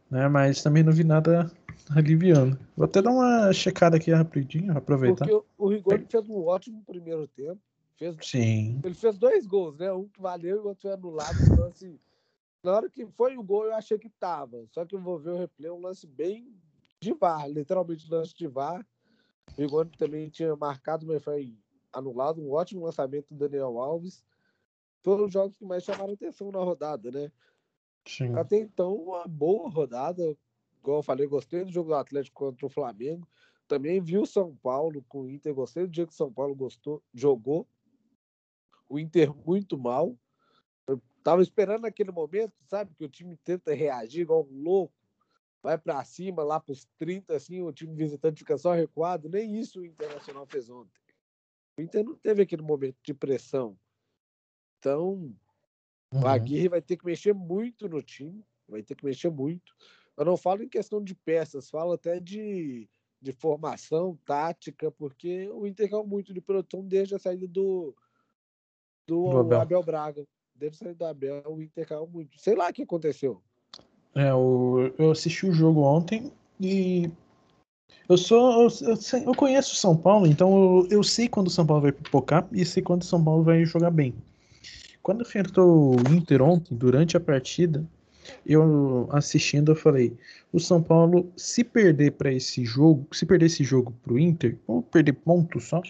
[0.09, 0.27] Né?
[0.27, 1.51] Mas também não vi nada
[1.95, 2.59] aliviando.
[2.75, 5.27] Vou até dar uma checada aqui rapidinho, aproveitar.
[5.27, 7.59] Porque o Rigoni fez um ótimo primeiro tempo.
[7.97, 8.81] Fez, Sim.
[8.83, 9.91] Ele fez dois gols, né?
[9.93, 11.37] Um que valeu e o outro foi anulado.
[11.43, 11.99] Então, assim,
[12.63, 14.65] na hora que foi o gol, eu achei que tava.
[14.71, 16.47] Só que eu vou ver o replay, um lance bem
[17.03, 18.85] de VAR, literalmente lance de VAR.
[19.57, 21.57] O Rigoni também tinha marcado, mas foi
[21.91, 22.41] anulado.
[22.41, 24.23] Um ótimo lançamento do Daniel Alves.
[25.03, 27.31] Foram os jogos que mais chamaram atenção na rodada, né?
[28.07, 28.35] Sim.
[28.35, 30.37] Até então, uma boa rodada.
[30.79, 33.27] Igual eu falei, gostei do jogo do Atlético contra o Flamengo.
[33.67, 35.53] Também vi o São Paulo com o Inter.
[35.53, 37.67] Gostei do dia que o São Paulo gostou, jogou.
[38.89, 40.17] O Inter muito mal.
[41.23, 42.93] Tava esperando aquele momento, sabe?
[42.95, 44.93] Que o time tenta reagir igual um louco,
[45.63, 49.29] vai para cima, lá pros 30, assim, o time visitante fica só recuado.
[49.29, 51.01] Nem isso o Internacional fez ontem.
[51.77, 53.79] O Inter não teve aquele momento de pressão.
[54.77, 55.33] Então,
[56.13, 56.21] uhum.
[56.21, 59.73] o Aguirre vai ter que mexer muito no time, vai ter que mexer muito.
[60.17, 62.87] Eu não falo em questão de peças, falo até de,
[63.21, 67.95] de formação, tática, porque o Inter caiu muito de produção desde a saída do,
[69.07, 69.61] do, do Abel.
[69.61, 72.37] Abel Braga deve sair do Abel, o Inter caiu muito.
[72.37, 73.41] Sei lá o que aconteceu.
[74.15, 77.09] É, eu, eu assisti o jogo ontem e
[78.07, 78.63] eu sou.
[78.63, 78.69] Eu,
[79.25, 82.65] eu conheço São Paulo, então eu, eu, sei quando o São Paulo vai pipocar e
[82.65, 84.13] sei quando o São Paulo vai jogar bem.
[85.01, 87.83] Quando enfrentou o Inter ontem, durante a partida,
[88.45, 90.15] eu assistindo, eu falei:
[90.51, 94.81] o São Paulo, se perder para esse jogo, se perder esse jogo pro Inter, ou
[94.81, 95.81] perder pontos só,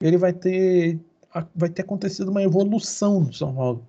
[0.00, 0.98] ele vai ter
[1.54, 3.86] vai ter acontecido uma evolução no São Paulo.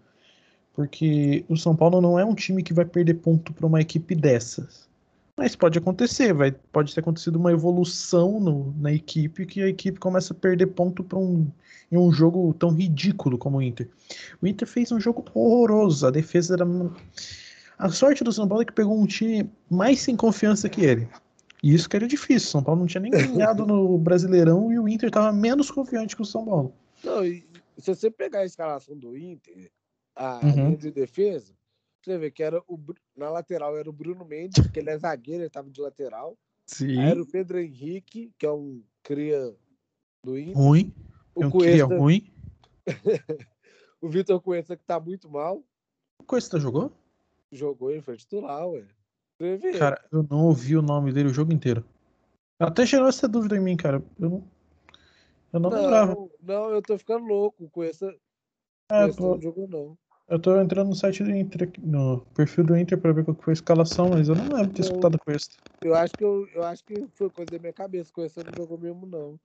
[0.77, 4.13] Porque o São Paulo não é um time que vai perder ponto para uma equipe
[4.13, 4.87] dessas.
[5.35, 9.99] Mas pode acontecer, vai, pode ter acontecido uma evolução no, na equipe que a equipe
[9.99, 11.47] começa a perder ponto para um,
[11.91, 13.89] em um jogo tão ridículo como o Inter.
[14.39, 16.67] O Inter fez um jogo horroroso, a defesa era.
[17.79, 21.09] A sorte do São Paulo é que pegou um time mais sem confiança que ele.
[21.63, 22.51] E isso que era difícil.
[22.51, 26.21] São Paulo não tinha nem ganhado no Brasileirão e o Inter estava menos confiante que
[26.21, 26.71] o São Paulo.
[27.03, 29.71] Não, se você pegar a escalação do Inter,
[30.17, 30.51] a uhum.
[30.51, 31.53] linha de defesa,
[32.03, 32.79] você vê que era o,
[33.15, 36.37] na lateral era o Bruno Mendes, que ele é zagueiro, ele estava de lateral.
[36.65, 36.99] Sim.
[36.99, 39.55] Aí era o Pedro Henrique, que é um cria
[40.23, 40.55] do Inter.
[40.55, 40.93] Ruim.
[41.35, 41.85] O é um Cuesta...
[41.85, 42.33] ruim.
[44.01, 45.63] o Vitor Cuesta, que tá muito mal.
[46.19, 46.91] O Cuesta jogou?
[47.51, 48.85] Jogou, ele foi titular, ué.
[49.77, 51.85] Cara, eu não ouvi o nome dele o jogo inteiro.
[52.59, 54.03] Até gerou essa dúvida em mim, cara.
[54.19, 54.43] Eu não,
[55.53, 56.29] eu não, não lembrava.
[56.41, 58.13] Não, eu tô ficando louco com essa.
[58.91, 59.39] É, tô...
[59.39, 59.97] jogo, não.
[60.27, 63.53] Eu tô entrando no site do Inter, no perfil do Inter pra ver qual foi
[63.53, 65.49] a escalação, mas eu não lembro de ter escutado com esse.
[65.81, 68.77] Eu acho que eu, eu acho que foi coisa da minha cabeça, esse não jogou
[68.77, 69.39] mesmo, não.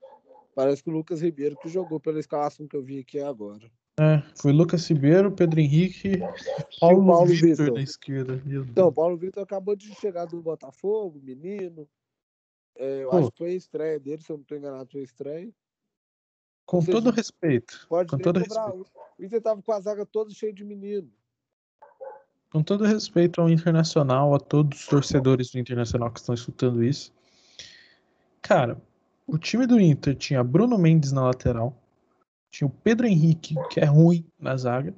[0.53, 3.71] Parece que o Lucas Ribeiro que jogou pela escalação que eu vi aqui agora.
[3.97, 6.19] É, foi Lucas Ribeiro, Pedro Henrique,
[6.81, 8.41] Paulo, Paulo Vitor na esquerda.
[8.45, 11.87] Então, Paulo Vitor acabou de chegar do Botafogo, menino.
[12.75, 13.17] É, eu Pô.
[13.17, 15.53] acho que foi a estreia dele, se eu não tô enganado, foi a estreia.
[16.65, 17.85] Com seja, todo respeito.
[17.89, 18.85] Pode com todo respeito.
[19.17, 21.09] O Inter tava com a zaga toda cheia de menino.
[22.51, 27.11] Com todo respeito ao Internacional, a todos os torcedores do Internacional que estão escutando isso.
[28.41, 28.79] Cara,
[29.25, 31.75] o time do Inter tinha Bruno Mendes na lateral,
[32.51, 34.93] tinha o Pedro Henrique, que é ruim na zaga,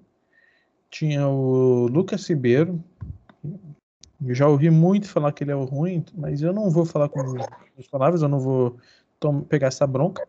[0.89, 2.83] tinha o Lucas Ribeiro.
[4.25, 7.21] Eu já ouvi muito falar que ele é ruim, mas eu não vou falar com
[7.77, 8.77] as palavras, eu não vou
[9.47, 10.27] pegar essa bronca.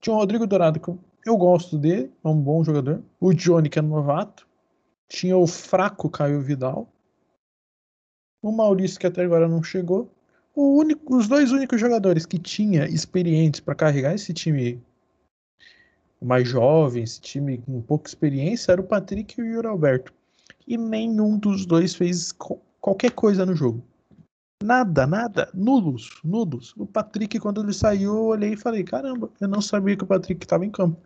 [0.00, 0.90] Tinha o Rodrigo Dourado, que
[1.28, 3.02] eu gosto dele, é um bom jogador.
[3.20, 4.46] O Johnny, que é novato.
[5.08, 6.88] Tinha o fraco Caio Vidal.
[8.42, 10.10] O Maurício, que até agora não chegou.
[10.54, 14.80] Único, os dois únicos jogadores que tinha experientes para carregar esse time
[16.20, 20.12] mais jovem, esse time com pouca experiência, era o Patrick e o Yuri Alberto.
[20.66, 22.32] E nenhum dos dois fez
[22.80, 23.82] qualquer coisa no jogo.
[24.62, 25.50] Nada, nada.
[25.54, 26.74] Nulos, nulos.
[26.76, 30.06] O Patrick, quando ele saiu, eu olhei e falei: caramba, eu não sabia que o
[30.06, 31.00] Patrick estava em campo.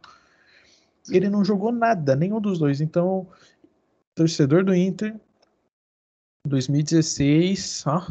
[1.11, 2.81] Ele não jogou nada, nenhum dos dois.
[2.81, 3.29] Então,
[4.15, 5.19] torcedor do Inter,
[6.47, 8.07] 2016, ó.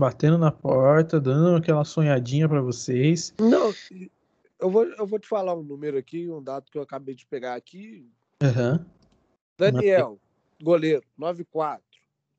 [0.00, 3.34] Batendo na porta, dando aquela sonhadinha para vocês.
[3.40, 3.72] Não,
[4.60, 7.26] eu vou, eu vou te falar um número aqui, um dado que eu acabei de
[7.26, 8.08] pegar aqui.
[8.42, 8.84] Uhum.
[9.58, 10.20] Daniel,
[10.62, 11.80] goleiro, 9'4".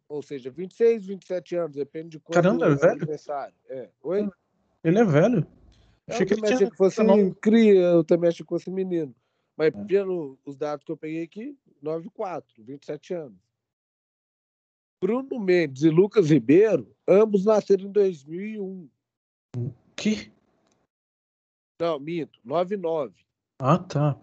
[0.10, 2.92] Ou seja, 26, 27 anos, depende de quando Caramba, é velho?
[2.94, 3.54] aniversário.
[3.70, 3.90] É.
[4.02, 4.28] Oi?
[4.84, 5.48] Ele é velho.
[6.08, 7.36] Eu Achei que ele também tinha achei que fosse 19.
[7.36, 9.16] cria, eu também achei que fosse menino.
[9.56, 9.86] Mas É.
[9.86, 13.38] pelos os dados que eu peguei aqui, 9'4", 27 anos.
[15.02, 18.90] Bruno Mendes e Lucas Ribeiro, ambos nasceram em 2001.
[19.96, 20.32] Que?
[21.80, 23.14] Não, minto, 99.
[23.62, 24.20] Ah, tá.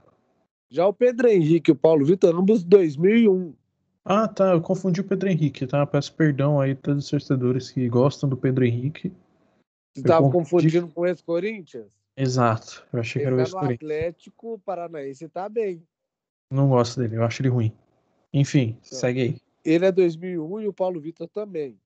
[0.68, 3.55] Já o Pedro Henrique e o Paulo Vitor, ambos 2001.
[4.08, 4.52] Ah, tá.
[4.52, 5.84] Eu confundi o Pedro Henrique, tá?
[5.84, 9.08] Peço perdão aí a todos os torcedores que gostam do Pedro Henrique.
[9.94, 10.66] Você estava confundi.
[10.68, 11.90] confundindo com esse Corinthians?
[12.16, 12.86] Exato.
[12.92, 13.76] Eu achei que era o Ele no ex-Corinthians.
[13.82, 15.82] Atlético Paranaense, tá bem.
[16.52, 17.72] Não gosto dele, eu acho ele ruim.
[18.32, 18.96] Enfim, Tá.
[18.96, 19.40] segue aí.
[19.64, 21.76] Ele é 2001 e o Paulo Vitor também.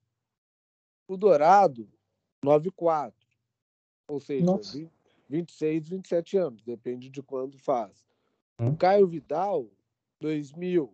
[1.09, 1.89] O Dourado,
[2.45, 3.15] 9'4".
[4.07, 4.77] Ou seja, Nossa.
[4.77, 4.91] 20
[5.31, 8.05] 26, 27 anos, depende de quando faz.
[8.61, 8.71] Hum.
[8.71, 9.71] O Caio Vidal,
[10.21, 10.93] 2000.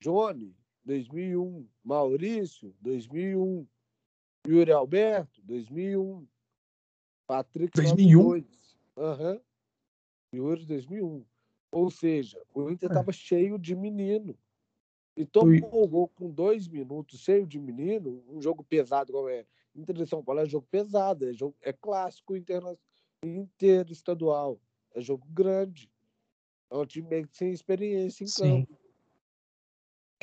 [0.00, 0.54] Johnny,
[0.84, 1.66] 2001.
[1.84, 3.66] Maurício, 2001.
[4.46, 6.26] Yuri Alberto, 2001.
[7.26, 8.22] Patrick, 2001?
[8.22, 8.76] 92.
[8.96, 9.40] Aham.
[10.34, 11.24] Yuri, 2001.
[11.72, 12.92] Ou seja, o Inter É.
[12.92, 14.38] estava cheio de menino.
[15.16, 19.46] E tomou o gol com dois minutos, cheio de menino, um jogo pesado, como é.
[19.74, 22.76] Inter de São Paulo é jogo pesado, é, jogo, é clássico interna,
[23.22, 24.60] interestadual,
[24.94, 25.90] é jogo grande.
[26.70, 28.66] É um time meio que sem experiência em Sim.
[28.66, 28.78] campo.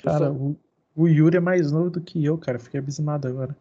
[0.03, 0.59] Cara, o,
[0.95, 2.59] o Yuri é mais novo do que eu, cara.
[2.59, 3.57] Fiquei abismado agora.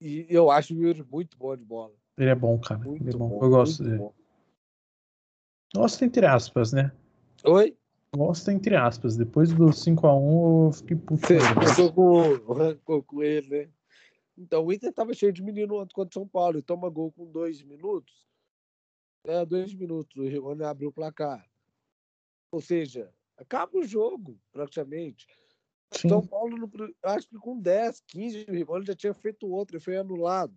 [0.00, 1.92] E eu acho o Yuri muito bom de bola.
[2.16, 2.80] Ele é bom, cara.
[2.80, 3.28] Muito ele é bom.
[3.28, 3.44] bom.
[3.44, 3.98] Eu gosto dele.
[3.98, 4.14] bom.
[5.74, 6.92] Gosto entre aspas, né?
[7.44, 7.76] Oi?
[8.16, 9.16] Gosto entre aspas.
[9.16, 11.26] Depois do 5x1 eu fiquei puto.
[11.26, 11.74] Você com ele.
[11.74, 13.68] ficou com rancor com ele, né?
[14.36, 17.12] Então, o Inter estava cheio de menino ontem contra o São Paulo e toma gol
[17.12, 18.26] com dois minutos.
[19.24, 20.16] É, dois minutos.
[20.16, 21.44] O Rigoni abriu o placar.
[22.50, 25.26] Ou seja, acaba o jogo, praticamente.
[25.92, 26.08] Sim.
[26.08, 26.70] São Paulo,
[27.04, 30.52] acho que com 10, 15, o Rigoni já tinha feito outro e foi anulado.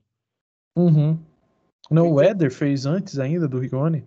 [0.76, 1.18] Uhum.
[1.92, 4.06] Não, o Então- Éder fez antes ainda do Rigoni.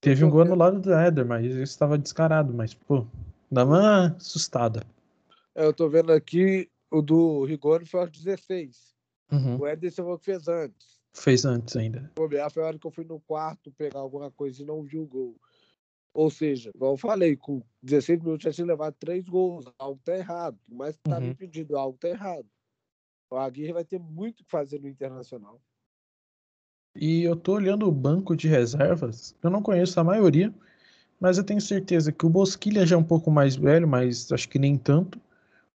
[0.00, 0.52] Teve tô um gol vendo.
[0.52, 2.54] anulado do Éder, mas ele estava descarado.
[2.54, 3.06] Mas, pô,
[3.50, 4.82] dá uma assustada.
[5.54, 8.94] É, Eu tô vendo aqui, o do Rigoni foi aos 16.
[9.30, 9.58] Uhum.
[9.60, 11.00] O Ederson foi o que fez antes.
[11.12, 12.10] Fez antes ainda.
[12.16, 15.06] Foi a hora que eu fui no quarto pegar alguma coisa e não vi o
[15.06, 15.36] gol.
[16.12, 19.64] Ou seja, igual eu falei, com 16 minutos já tinha levado três gols.
[19.78, 20.58] Algo tá errado.
[20.68, 21.30] Que estava Uhum.
[21.30, 22.46] impedido, algo tá errado.
[23.30, 25.60] O Aguirre vai ter muito o que fazer no Internacional.
[26.96, 29.36] E eu tô olhando o banco de reservas.
[29.42, 30.52] Eu não conheço a maioria,
[31.20, 34.48] mas eu tenho certeza que o Bosquilha já é um pouco mais velho, mas acho
[34.48, 35.20] que nem tanto.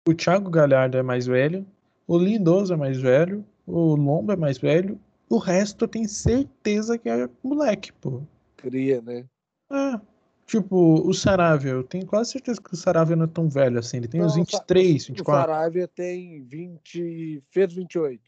[0.07, 1.65] O Thiago Galhardo é mais velho.
[2.07, 3.45] O Lindoso é mais velho.
[3.67, 4.99] O Lomba é mais velho.
[5.29, 8.23] O resto eu tenho certeza que é moleque, pô.
[8.57, 9.25] Cria, né?
[9.71, 10.12] É.
[10.45, 13.97] Tipo, o Saravia, eu tenho quase certeza que o Saravia não é tão velho assim.
[13.97, 15.41] Ele tem uns Não, o Sa- 23, O 24.
[15.53, 17.43] Saravia tem 20.
[17.49, 18.21] fez 28.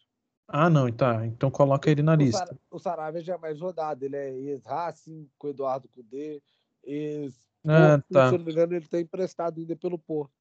[0.48, 1.26] Ah, não, tá.
[1.26, 2.38] Então coloca ele na O, lista.
[2.40, 4.06] Sara- o Saravia já é mais rodado.
[4.06, 6.42] Ele é ex-Racing, com o Eduardo Cudê,
[6.84, 7.36] ex.
[7.68, 8.30] Ah, tá.
[8.30, 10.32] Se eu não me engano, ele está emprestado ainda pelo Porto.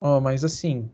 [0.00, 0.90] Ó, mas assim,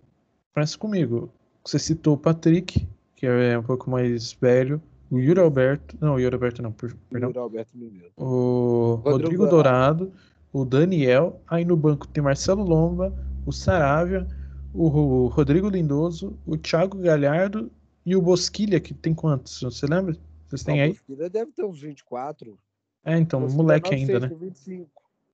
[0.54, 1.30] pensa comigo.
[1.64, 4.82] Você citou o Patrick, que é um pouco mais velho.
[5.10, 5.96] O Yuri Alberto.
[6.00, 7.30] Não, o Yuri Alberto não, por- perdão.
[7.30, 8.12] Yuri Alberto Mineiro.
[8.16, 10.12] O Rodrigo Rodrigo Dourado,
[10.52, 11.40] o Daniel.
[11.48, 13.12] Aí no banco tem Marcelo Lomba,
[13.44, 14.26] o Saravia,
[14.72, 17.70] o Ro- Rodrigo Lindoso, o Thiago Galhardo
[18.06, 19.60] e o Bosquilha, que tem quantos?
[19.60, 20.16] Você lembra?
[20.48, 20.92] Vocês têm Ah, o aí?
[20.92, 22.56] Bosquilha deve ter uns 24.
[23.04, 24.28] É, então, Bosquilha moleque não ainda, sei, né?
[24.28, 24.90] Tem 25.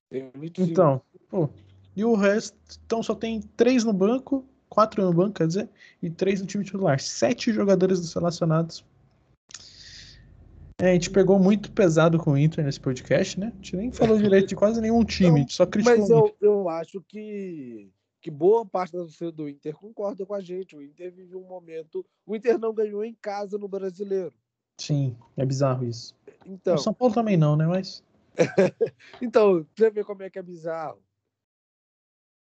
[0.08, 0.70] Tem 25.
[0.70, 1.48] Então, pô.
[1.94, 5.68] E o resto, então só tem três no banco, quatro no banco, quer dizer,
[6.02, 7.00] e três no time titular.
[7.00, 8.84] Sete jogadores dos relacionados.
[10.78, 13.46] É, a gente pegou muito pesado com o Inter nesse podcast, né?
[13.46, 16.36] A gente nem falou direito de quase nenhum time, a gente só criticou Mas eu,
[16.38, 20.76] eu acho que, que boa parte da torcida do Inter concorda com a gente.
[20.76, 22.04] O Inter vive um momento.
[22.26, 24.34] O Inter não ganhou em casa no brasileiro.
[24.78, 26.14] Sim, é bizarro isso.
[26.44, 27.66] Então, O São Paulo também não, né?
[27.66, 28.04] Mas.
[29.22, 31.02] então pra você ver como é que é bizarro.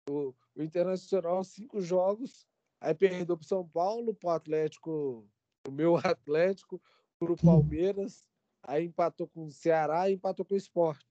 [0.08, 2.46] O, o Internacional, cinco jogos,
[2.80, 5.26] aí perdeu pro São Paulo, pro Atlético,
[5.68, 6.80] o meu Atlético,
[7.18, 8.24] pro Palmeiras,
[8.62, 11.04] aí empatou com o Ceará e empatou com o Sport.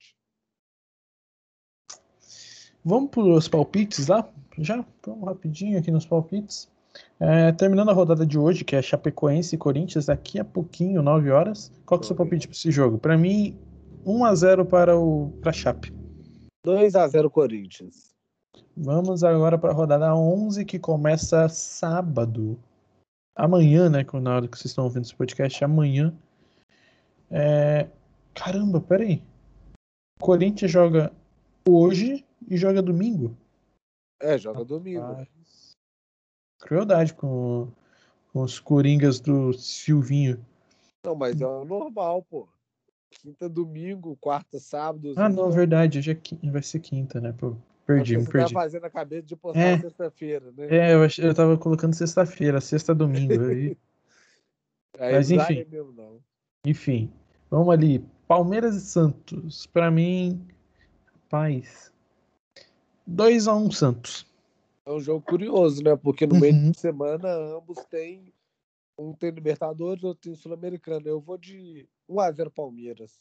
[2.85, 4.29] Vamos para os palpites lá?
[4.57, 4.85] Já?
[5.05, 6.69] Vamos rapidinho aqui nos palpites.
[7.19, 11.31] É, terminando a rodada de hoje, que é Chapecoense e Corinthians, daqui a pouquinho, 9
[11.31, 11.71] horas.
[11.85, 12.97] Qual que é o seu palpite para esse jogo?
[12.97, 13.57] Para mim,
[14.05, 15.93] 1x0 para o para a Chape.
[16.65, 18.13] 2 a 0 Corinthians.
[18.75, 22.59] Vamos agora para a rodada 11, que começa sábado.
[23.35, 24.05] Amanhã, né?
[24.21, 26.13] Na hora que vocês estão ouvindo esse podcast, amanhã.
[27.29, 27.87] É...
[28.33, 29.21] Caramba, peraí.
[30.19, 31.11] Corinthians joga
[31.67, 33.35] hoje e joga domingo.
[34.21, 35.01] É, joga domingo.
[35.01, 35.27] Ah,
[36.59, 37.67] crueldade com,
[38.31, 40.43] com os Coringas do Silvinho.
[41.05, 42.47] Não, mas é normal, pô.
[43.11, 45.13] Quinta, domingo, quarta, sábado.
[45.17, 45.99] Ah, não, verdade.
[45.99, 47.33] Hoje é, vai ser quinta, né?
[47.33, 48.47] Pô, perdi, me perdi.
[48.47, 50.67] Você tá fazendo a cabeça de postar é, sexta-feira, né?
[50.69, 53.45] É, eu, eu tava colocando sexta-feira, sexta, domingo.
[53.45, 53.77] aí...
[54.99, 55.65] mas enfim.
[55.69, 56.21] Mesmo,
[56.65, 57.11] enfim,
[57.49, 58.05] vamos ali.
[58.27, 59.65] Palmeiras e Santos.
[59.67, 60.47] Pra mim,
[61.29, 61.91] paz.
[63.09, 64.25] 2x1 um Santos.
[64.85, 65.95] É um jogo curioso, né?
[65.95, 66.41] Porque no uhum.
[66.41, 68.33] meio de semana ambos têm.
[68.97, 71.07] Um tem Libertadores, outro tem Sul-Americano.
[71.07, 73.19] Eu vou de 1x0 Palmeiras.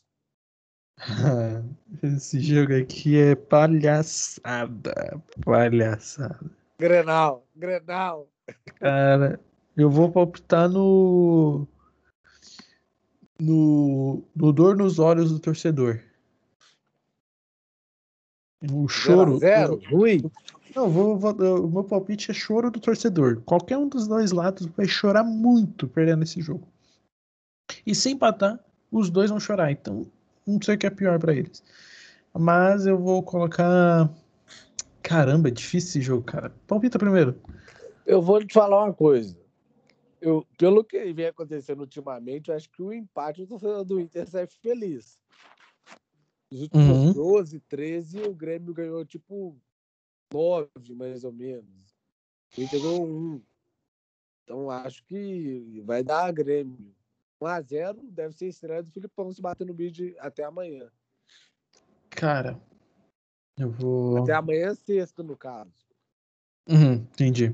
[2.03, 5.21] Esse jogo aqui é palhaçada.
[5.45, 6.51] Palhaçada.
[6.79, 8.29] Grenal, Grenal.
[8.79, 9.41] Cara,
[9.77, 11.67] eu vou palpitar no.
[13.41, 16.01] No, no dor nos olhos do torcedor.
[18.71, 19.39] O choro.
[19.39, 19.97] Zero, zero.
[19.97, 20.23] ruim.
[20.75, 23.43] Não, vou, vou, o meu palpite é choro do torcedor.
[23.45, 26.67] Qualquer um dos dois lados vai chorar muito perdendo esse jogo.
[27.85, 28.59] E sem empatar,
[28.91, 29.73] os dois vão chorar.
[29.73, 30.07] Então,
[30.47, 31.63] não sei o que é pior para eles.
[32.35, 34.13] Mas eu vou colocar.
[35.03, 36.51] Caramba, é difícil esse jogo, cara.
[36.67, 37.41] Palpita primeiro.
[38.07, 39.37] Eu vou te falar uma coisa.
[40.21, 44.47] Eu, pelo que vem acontecendo ultimamente, eu acho que o empate do, do Inter sai
[44.47, 45.19] feliz.
[46.51, 47.13] Os últimos uhum.
[47.13, 49.57] 12, 13, o Grêmio ganhou tipo
[50.33, 51.97] 9, mais ou menos.
[52.57, 53.43] O Inter ganhou 1.
[54.45, 56.95] Então acho que vai dar a Grêmio.
[57.43, 60.89] 1x0 deve ser estreia do Filipão se bater no bid até amanhã.
[62.11, 62.59] Cara,
[63.59, 64.19] eu vou.
[64.23, 65.73] Até amanhã, sexta, no caso.
[66.69, 67.53] Uhum, entendi.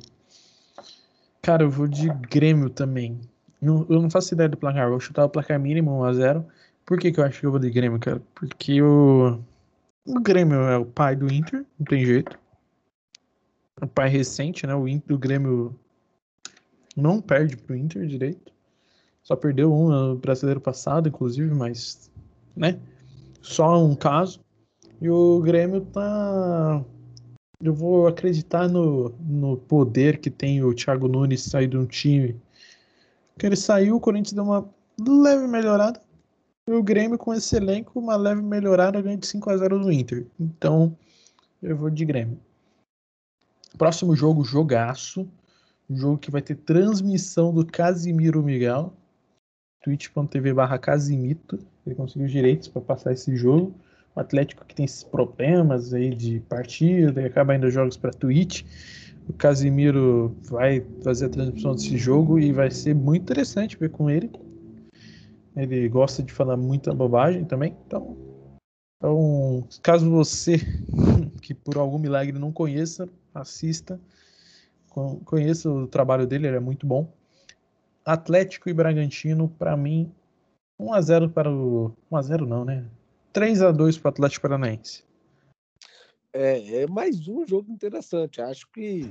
[1.42, 3.20] Cara, eu vou de Grêmio também.
[3.60, 4.90] Eu, eu não faço ideia do placar.
[4.90, 6.44] Vou chutar o placar mínimo 1x0.
[6.84, 8.22] Por que, que eu acho que eu vou de Grêmio, cara?
[8.34, 9.42] Porque o,
[10.06, 12.38] o Grêmio é o pai do Inter, não tem jeito.
[13.80, 14.74] O pai recente, né?
[14.74, 15.78] O, Inter, o Grêmio
[16.96, 18.52] não perde pro Inter direito.
[19.28, 22.10] Só perdeu um no brasileiro passado, inclusive, mas,
[22.56, 22.80] né?
[23.42, 24.40] Só um caso.
[25.02, 26.82] E o Grêmio tá.
[27.62, 32.40] Eu vou acreditar no, no poder que tem o Thiago Nunes sair de um time.
[33.38, 34.66] Que ele saiu, o Corinthians deu uma
[34.98, 36.00] leve melhorada.
[36.66, 39.92] E o Grêmio, com esse elenco, uma leve melhorada, ganha de 5 a 0 no
[39.92, 40.26] Inter.
[40.40, 40.96] Então,
[41.62, 42.40] eu vou de Grêmio.
[43.76, 45.28] Próximo jogo, jogaço.
[45.90, 48.94] Um jogo que vai ter transmissão do Casimiro Miguel.
[49.82, 51.58] twitch.tv barra Casimito.
[51.86, 53.74] Ele conseguiu os direitos para passar esse jogo.
[54.14, 58.64] O Atlético que tem esses problemas aí de partida e acaba indo jogos para Twitch.
[59.28, 64.08] O Casimiro vai fazer a transmissão desse jogo e vai ser muito interessante ver com
[64.08, 64.30] ele.
[65.54, 67.76] Ele gosta de falar muita bobagem também.
[67.86, 68.16] Então,
[68.96, 70.58] então caso você,
[71.42, 74.00] que por algum milagre não conheça, assista.
[75.24, 77.12] Conheça o trabalho dele, ele é muito bom.
[78.08, 80.10] Atlético e Bragantino, para mim,
[80.80, 81.92] 1x0 para o.
[82.10, 82.88] 1x0 não, né?
[83.34, 85.04] 3x2 para o Atlético Paranaense.
[86.32, 88.40] É, é mais um jogo interessante.
[88.40, 89.10] Acho que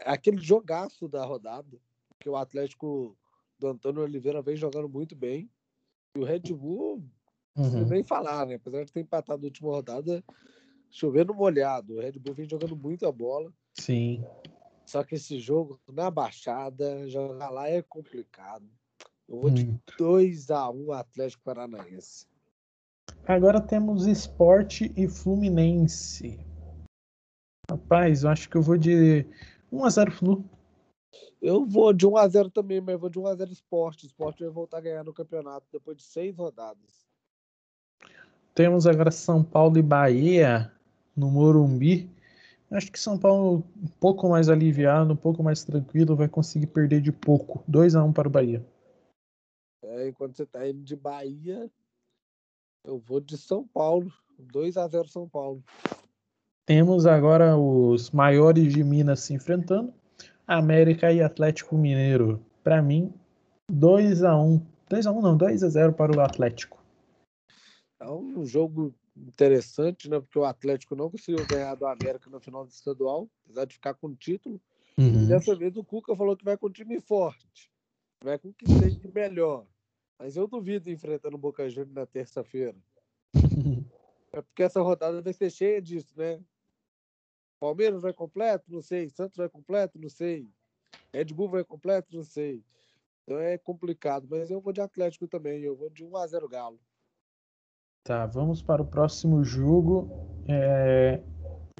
[0.00, 1.78] aquele jogaço da rodada,
[2.18, 3.16] que o Atlético
[3.60, 5.48] do Antônio Oliveira vem jogando muito bem.
[6.16, 7.00] E o Red Bull,
[7.56, 7.86] uhum.
[7.86, 8.56] nem falar, né?
[8.56, 10.20] Apesar de ter empatado na última rodada,
[10.90, 11.94] chovendo molhado.
[11.94, 13.52] O Red Bull vem jogando muita bola.
[13.74, 14.24] Sim.
[14.86, 18.68] Só que esse jogo, na Baixada, jogar lá é complicado.
[19.28, 19.66] Eu vou de
[19.98, 22.26] 2x1 um Atlético Paranaense.
[23.26, 26.38] Agora temos Esporte e Fluminense.
[27.70, 29.26] Rapaz, eu acho que eu vou de
[29.72, 30.44] 1x0 Flu.
[31.40, 34.06] Eu vou de 1x0 também, mas eu vou de 1x0 esporte.
[34.06, 37.06] Esporte vai voltar a ganhar no campeonato depois de seis rodadas.
[38.54, 40.70] Temos agora São Paulo e Bahia
[41.16, 42.13] no Morumbi.
[42.70, 47.00] Acho que São Paulo um pouco mais aliviado, um pouco mais tranquilo, vai conseguir perder
[47.00, 47.62] de pouco.
[47.70, 48.64] 2x1 para o Bahia.
[49.82, 51.70] É, enquanto você está indo de Bahia,
[52.84, 54.12] eu vou de São Paulo.
[54.52, 55.62] 2x0 São Paulo.
[56.66, 59.92] Temos agora os maiores de Minas se enfrentando.
[60.46, 62.44] América e Atlético Mineiro.
[62.62, 63.12] Para mim,
[63.70, 66.82] 2 a 1 2 a 1 não, 2 a 0 para o Atlético.
[68.00, 70.20] É um jogo interessante, né?
[70.20, 73.94] Porque o Atlético não conseguiu ganhar do América no final do estadual, apesar de ficar
[73.94, 74.60] com o título.
[74.98, 75.24] Uhum.
[75.24, 77.70] E dessa vez o Cuca falou que vai com um time forte,
[78.22, 79.66] vai com o que tem de melhor.
[80.18, 82.76] Mas eu duvido enfrentando o Boca Juniors na terça-feira.
[84.32, 86.40] é porque essa rodada vai ser cheia disso, né?
[87.58, 88.70] Palmeiras vai completo?
[88.70, 89.08] Não sei.
[89.08, 89.98] Santos vai completo?
[89.98, 90.48] Não sei.
[91.12, 92.14] Red Bull vai completo?
[92.14, 92.62] Não sei.
[93.22, 95.62] Então é complicado, mas eu vou de Atlético também.
[95.62, 96.78] Eu vou de 1x0 Galo.
[98.04, 100.10] Tá, vamos para o próximo jogo.
[100.46, 101.22] É...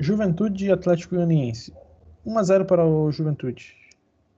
[0.00, 1.70] Juventude e Atlético Goianiense.
[2.26, 3.76] 1x0 para o Juventude.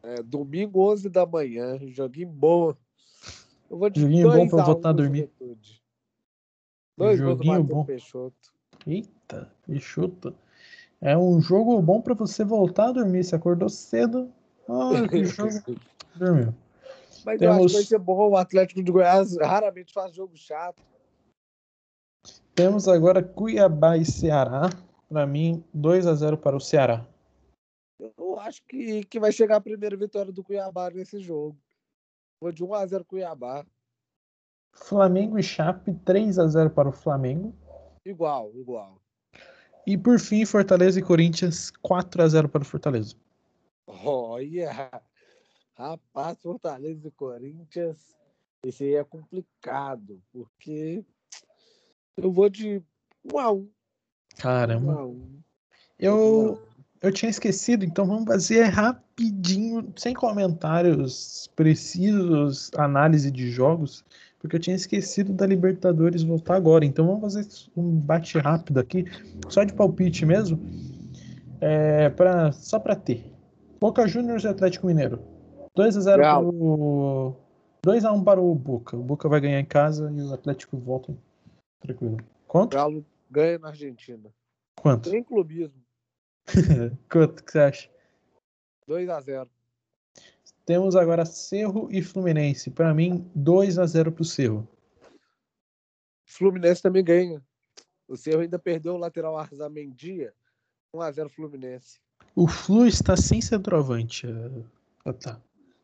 [0.02, 2.74] É, domingo 11 da manhã, joguinho bom.
[3.70, 5.30] Eu vou joguinho bom para voltar a dormir.
[5.38, 5.82] Juventude.
[6.98, 7.84] Dois joguinho bom.
[7.84, 8.52] Peixoto.
[8.84, 10.34] Eita, Peixoto.
[11.00, 13.22] É um jogo bom para você voltar a dormir.
[13.22, 14.32] Você acordou cedo.
[15.08, 15.50] Que jogo.
[16.16, 16.52] Dormiu.
[17.24, 17.56] Mas Temos...
[17.56, 18.30] eu acho que vai ser bom.
[18.30, 20.82] O Atlético de Goiás raramente faz jogo chato.
[22.56, 24.70] Temos agora Cuiabá e Ceará.
[25.10, 27.06] Para mim, 2 a 0 para o Ceará.
[28.00, 31.54] Eu acho que, que vai chegar a primeira vitória do Cuiabá nesse jogo.
[32.40, 33.66] Vou de 1 a 0 Cuiabá.
[34.72, 37.54] Flamengo e Chape, 3 a 0 para o Flamengo.
[38.06, 39.02] Igual, igual.
[39.86, 43.14] E por fim, Fortaleza e Corinthians, 4 a 0 para o Fortaleza.
[43.86, 44.90] Olha!
[45.74, 48.16] Rapaz, Fortaleza e Corinthians,
[48.64, 51.04] esse aí é complicado, porque
[52.16, 52.82] eu vou de
[53.32, 53.68] 1 a 1.
[54.38, 54.92] Caramba.
[54.94, 55.36] 1 a 1.
[55.98, 56.62] Eu,
[57.02, 64.04] eu tinha esquecido, então vamos fazer rapidinho, sem comentários precisos, análise de jogos,
[64.38, 66.84] porque eu tinha esquecido da Libertadores voltar agora.
[66.84, 67.46] Então vamos fazer
[67.76, 69.04] um bate rápido aqui,
[69.48, 70.60] só de palpite mesmo,
[71.60, 73.32] é, pra, só para ter.
[73.80, 75.20] Boca Juniors e Atlético Mineiro.
[75.74, 77.36] 2 a 0 para o
[77.82, 78.96] 2 a 1 para o Boca.
[78.96, 81.14] O Boca vai ganhar em casa e o Atlético volta
[81.86, 82.18] tranquilo.
[82.46, 82.74] Quanto?
[82.74, 84.32] Galo ganha na Argentina.
[84.76, 85.10] Quanto?
[85.10, 85.82] Tem clubismo.
[87.10, 87.90] Quanto que você acha?
[88.86, 89.50] 2 a 0
[90.64, 92.70] Temos agora Cerro e Fluminense.
[92.70, 94.68] Para mim, 2 a 0 para o Cerro.
[96.24, 97.42] Fluminense também ganha.
[98.08, 100.32] O Cerro ainda perdeu o lateral Arzamendia.
[100.92, 102.00] 1 a 0 Fluminense.
[102.34, 104.26] O Flu está sem centroavante.
[105.04, 105.40] Ah, tá.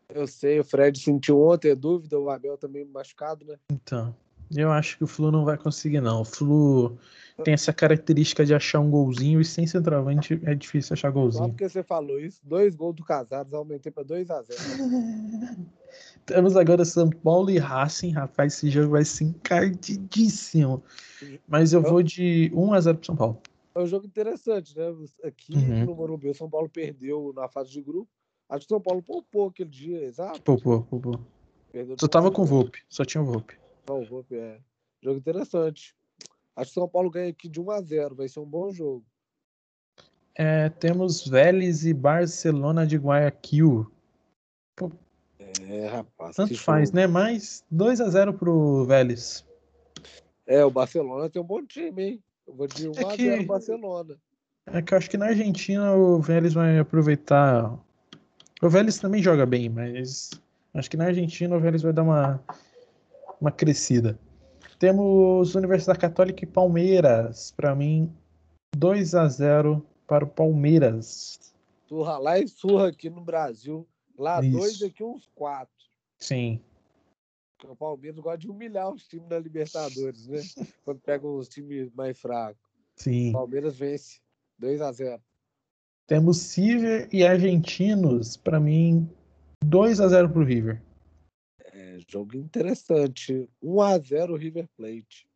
[0.09, 3.59] Eu sei, o Fred sentiu ontem, é dúvida, o Abel também machucado, né?
[3.71, 4.15] Então.
[4.55, 6.23] Eu acho que o Flu não vai conseguir, não.
[6.23, 6.99] O Flu
[7.45, 11.45] tem essa característica de achar um golzinho e sem centroavante é difícil achar golzinho.
[11.45, 14.59] Só porque você falou isso, dois gols do Casares, aumentei para 2 a 0
[16.25, 20.83] Temos agora São Paulo e Racing, rapaz, esse jogo vai ser encardidíssimo.
[21.47, 23.43] Mas eu vou de 1 a 0 pro São Paulo.
[23.75, 24.85] É um jogo interessante, né?
[25.25, 25.87] Aqui uhum.
[25.87, 28.09] no Morumbi, o São Paulo perdeu na fase de grupo.
[28.49, 30.43] Acho que o São Paulo poupou aquele dia, exato.
[30.43, 31.21] Poupou, poupou.
[31.99, 33.57] Só tava com o Volpe, só tinha o Volpe.
[33.87, 34.59] Volpe é.
[35.03, 35.95] Jogo interessante.
[36.55, 38.71] Acho que o São Paulo ganha aqui de 1 a 0 vai ser um bom
[38.71, 39.05] jogo.
[40.35, 43.91] É, temos Vélez e Barcelona de Guayaquil.
[44.77, 44.91] Pô,
[45.69, 46.37] é, rapaz.
[46.37, 46.97] Tanto faz, jogo.
[46.97, 47.07] né?
[47.07, 49.45] Mas 2 a 0 pro Vélez.
[50.47, 52.25] É, o Barcelona tem um bom time, hein?
[52.47, 54.17] Eu vou de 1 é a 0 Barcelona.
[54.67, 57.79] É que eu acho que na Argentina o Vélez vai aproveitar.
[58.63, 60.31] O Vélez também joga bem, mas
[60.73, 62.43] acho que na Argentina o Vélez vai dar uma
[63.43, 64.17] uma crescida.
[64.79, 67.53] Temos Universidade Católica e Palmeiras.
[67.57, 68.11] Para mim,
[68.77, 71.53] 2 a 0 para o Palmeiras.
[71.89, 73.87] Surra lá e surra aqui no Brasil.
[74.17, 74.57] Lá Isso.
[74.57, 75.75] dois, aqui uns quatro.
[76.19, 76.61] Sim.
[77.65, 80.41] O Palmeiras gosta de humilhar os times da Libertadores, né?
[80.85, 82.63] Quando pegam os times mais fracos.
[82.97, 83.31] Sim.
[83.31, 84.21] O Palmeiras vence.
[84.59, 85.21] 2 a 0
[86.07, 88.37] Temos River e Argentinos.
[88.37, 89.11] Para mim,
[89.65, 90.81] 2 a 0 para o River
[92.13, 93.49] jogo interessante.
[93.63, 95.27] 1 a 0 River Plate.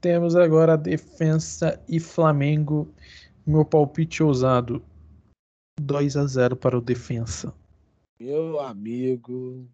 [0.00, 2.92] Temos agora a defesa e Flamengo.
[3.46, 4.82] Meu palpite ousado.
[5.80, 7.54] 2 a 0 para o defensa.
[8.18, 9.68] Meu amigo.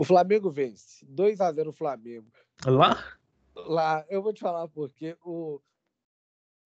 [0.00, 1.04] O Flamengo vence.
[1.06, 2.26] 2 a 0 o Flamengo.
[2.64, 3.18] Lá?
[3.54, 5.60] Lá, eu vou te falar porque o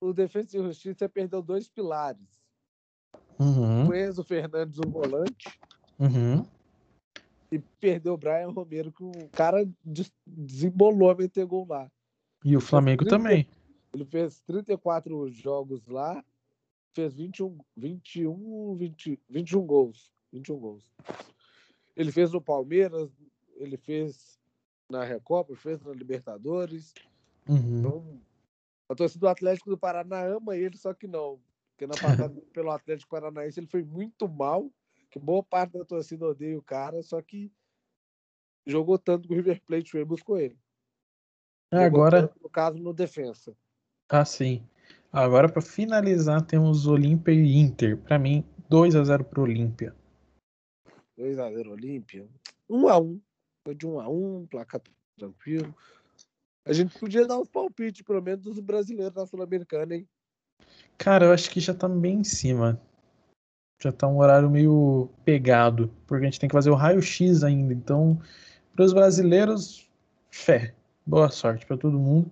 [0.00, 2.22] o Defesa e Justiça perdeu dois pilares.
[3.36, 3.88] Uhum.
[3.88, 5.58] O Enzo Fernandes, o volante.
[5.98, 6.46] Uhum
[7.50, 9.68] e perdeu o Brian Romero, que o cara
[10.26, 11.90] desembolou a meter gol lá.
[12.44, 13.48] E o Flamengo 30, também.
[13.92, 16.22] Ele fez 34 jogos lá,
[16.94, 20.12] fez 21, 21, 20, 21 gols.
[20.32, 20.92] 21 gols.
[21.96, 23.10] Ele fez no Palmeiras,
[23.56, 24.38] ele fez
[24.88, 26.94] na Recopa, fez na Libertadores.
[27.48, 27.78] Uhum.
[27.78, 28.20] Então,
[28.88, 31.40] a torcida do Atlético do Paraná ama ele, só que não.
[31.70, 31.94] Porque na
[32.28, 34.70] passada pelo Atlético Paranaense ele foi muito mal
[35.10, 37.52] que boa parte da torcida odeia o cara, só que
[38.66, 40.58] jogou tanto que o River Plate foi buscou ele.
[41.72, 43.54] É, agora, no caso, no defensa.
[44.08, 44.66] Ah, sim.
[45.12, 47.96] Agora, para finalizar, temos Olímpia e Inter.
[47.98, 49.94] Para mim, 2 a 0 pro Olímpia.
[51.16, 52.26] 2 a 0 Olímpia.
[52.68, 53.20] 1 a 1
[53.64, 54.80] Foi de 1 a 1 placar
[55.18, 55.74] tranquilo.
[56.64, 60.08] A gente podia dar uns palpites, pelo menos, dos brasileiros na Sul-Americana, hein?
[60.98, 62.80] Cara, eu acho que já tá bem em cima.
[63.80, 67.72] Já tá um horário meio pegado, porque a gente tem que fazer o raio-x ainda.
[67.72, 68.18] Então,
[68.74, 69.88] para os brasileiros,
[70.30, 70.74] fé.
[71.06, 72.30] Boa sorte para todo mundo.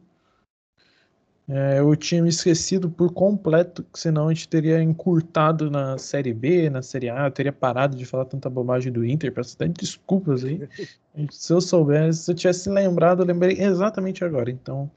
[1.49, 6.35] É, eu tinha me esquecido por completo, que senão a gente teria encurtado na Série
[6.35, 9.69] B, na Série A, eu teria parado de falar tanta bobagem do Inter, peço até
[9.69, 10.69] desculpas aí.
[11.31, 14.91] se eu soubesse, se eu tivesse lembrado, eu lembrei exatamente agora, então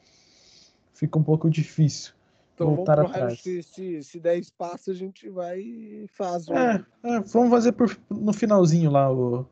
[0.91, 2.13] fica um pouco difícil
[2.63, 3.41] então, voltar vamos atrás.
[3.41, 6.47] Se, se, se der espaço, a gente vai e faz.
[6.49, 6.53] Um...
[6.53, 9.45] É, é, vamos fazer por, no finalzinho lá o.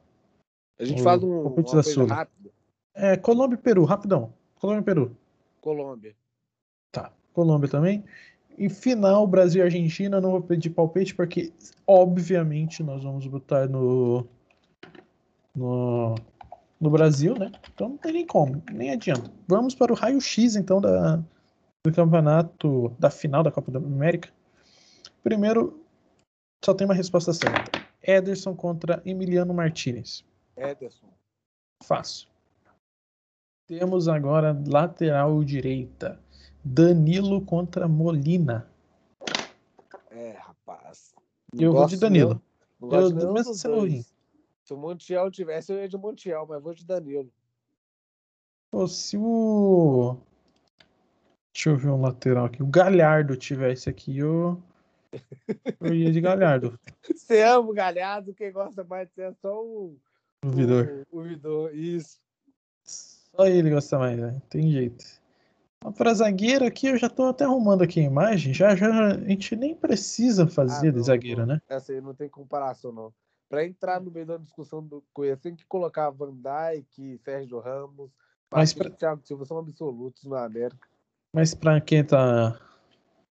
[0.80, 2.50] A gente o, faz um, uma coisa rápida.
[2.94, 4.34] É, Colômbia e Peru, rapidão.
[4.60, 5.18] Colômbia e Peru.
[5.62, 6.16] Colômbia.
[6.92, 7.12] Tá.
[7.34, 8.04] Colômbia também.
[8.58, 11.54] E final, Brasil e Argentina, não vou pedir palpite, porque
[11.86, 14.26] obviamente nós vamos botar no,
[15.56, 16.16] no,
[16.82, 17.52] no Brasil, né?
[17.72, 19.32] Então não tem nem como, nem adianta.
[19.48, 21.24] Vamos para o raio-x, então, da,
[21.90, 24.30] do campeonato, da final da Copa da América.
[25.24, 25.84] Primeiro,
[26.64, 27.86] só tem uma resposta certa.
[28.02, 30.24] Ederson contra Emiliano Martinez.
[30.56, 31.08] Ederson.
[31.84, 32.28] Fácil.
[33.68, 36.20] Temos agora lateral direita.
[36.64, 38.70] Danilo contra Molina.
[40.10, 41.14] É, rapaz.
[41.54, 42.42] eu vou de Danilo.
[42.80, 43.88] Não, não eu, mesmo sendo
[44.64, 47.32] Se o Montiel tivesse, eu ia de Montiel, mas vou de Danilo.
[48.72, 50.18] Pô, se o.
[51.58, 52.62] Deixa eu ver um lateral aqui.
[52.62, 54.62] O Galhardo tivesse aqui, eu.
[55.82, 56.80] Eu ia de Galhardo.
[57.02, 59.98] Você ama o Galhardo, quem gosta mais de ser é só o.
[60.46, 61.04] O Vidor.
[61.12, 62.20] O, o Vidor, isso.
[62.84, 64.40] Só ele gosta mais, né?
[64.52, 65.04] Tem jeito.
[65.98, 68.54] Para zagueiro aqui, eu já estou até arrumando aqui a imagem.
[68.54, 71.60] Já, já, a gente nem precisa fazer ah, de zagueiro, né?
[71.68, 73.12] Essa aí não tem comparação, não.
[73.50, 78.12] Para entrar no meio da discussão do Coelho, tem que colocar Van Dijk, Sérgio Ramos,
[78.52, 78.92] mas pra...
[78.92, 80.88] Thiago Silva são absolutos na América.
[81.38, 82.60] Mas para quem está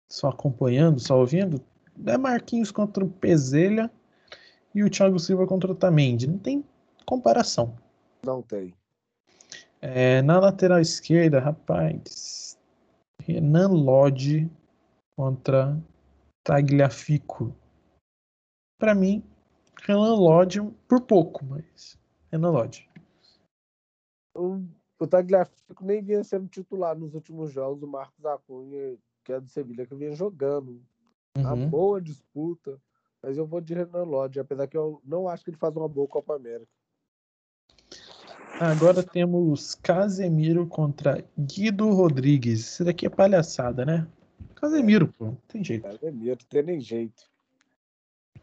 [0.08, 1.60] só acompanhando, só ouvindo,
[2.06, 3.90] é Marquinhos contra o Pezelha
[4.72, 6.28] e o Thiago Silva contra o Tamendi.
[6.28, 6.64] Não tem
[7.04, 7.76] comparação.
[8.24, 8.72] Não tem.
[9.80, 12.56] É, na lateral esquerda, rapaz,
[13.20, 14.48] Renan Lodge
[15.16, 15.76] contra
[16.44, 17.52] Tagliafico.
[18.78, 19.24] Para mim,
[19.82, 21.98] Renan Lodge por pouco, mas
[22.30, 22.88] Renan Lodge.
[24.98, 27.82] O Tagliafico nem vinha sendo titular nos últimos jogos.
[27.82, 30.80] O Marcos Acunha, que é do Sevilha, que vinha jogando.
[31.36, 31.42] Uhum.
[31.42, 32.80] Uma boa disputa.
[33.22, 35.88] Mas eu vou de Renan Lodge, apesar que eu não acho que ele faz uma
[35.88, 36.70] boa Copa América.
[38.60, 42.60] Agora temos Casemiro contra Guido Rodrigues.
[42.60, 44.06] Isso daqui é palhaçada, né?
[44.56, 45.82] Casemiro, pô, não tem jeito.
[45.82, 47.30] Casemiro, tem nem jeito.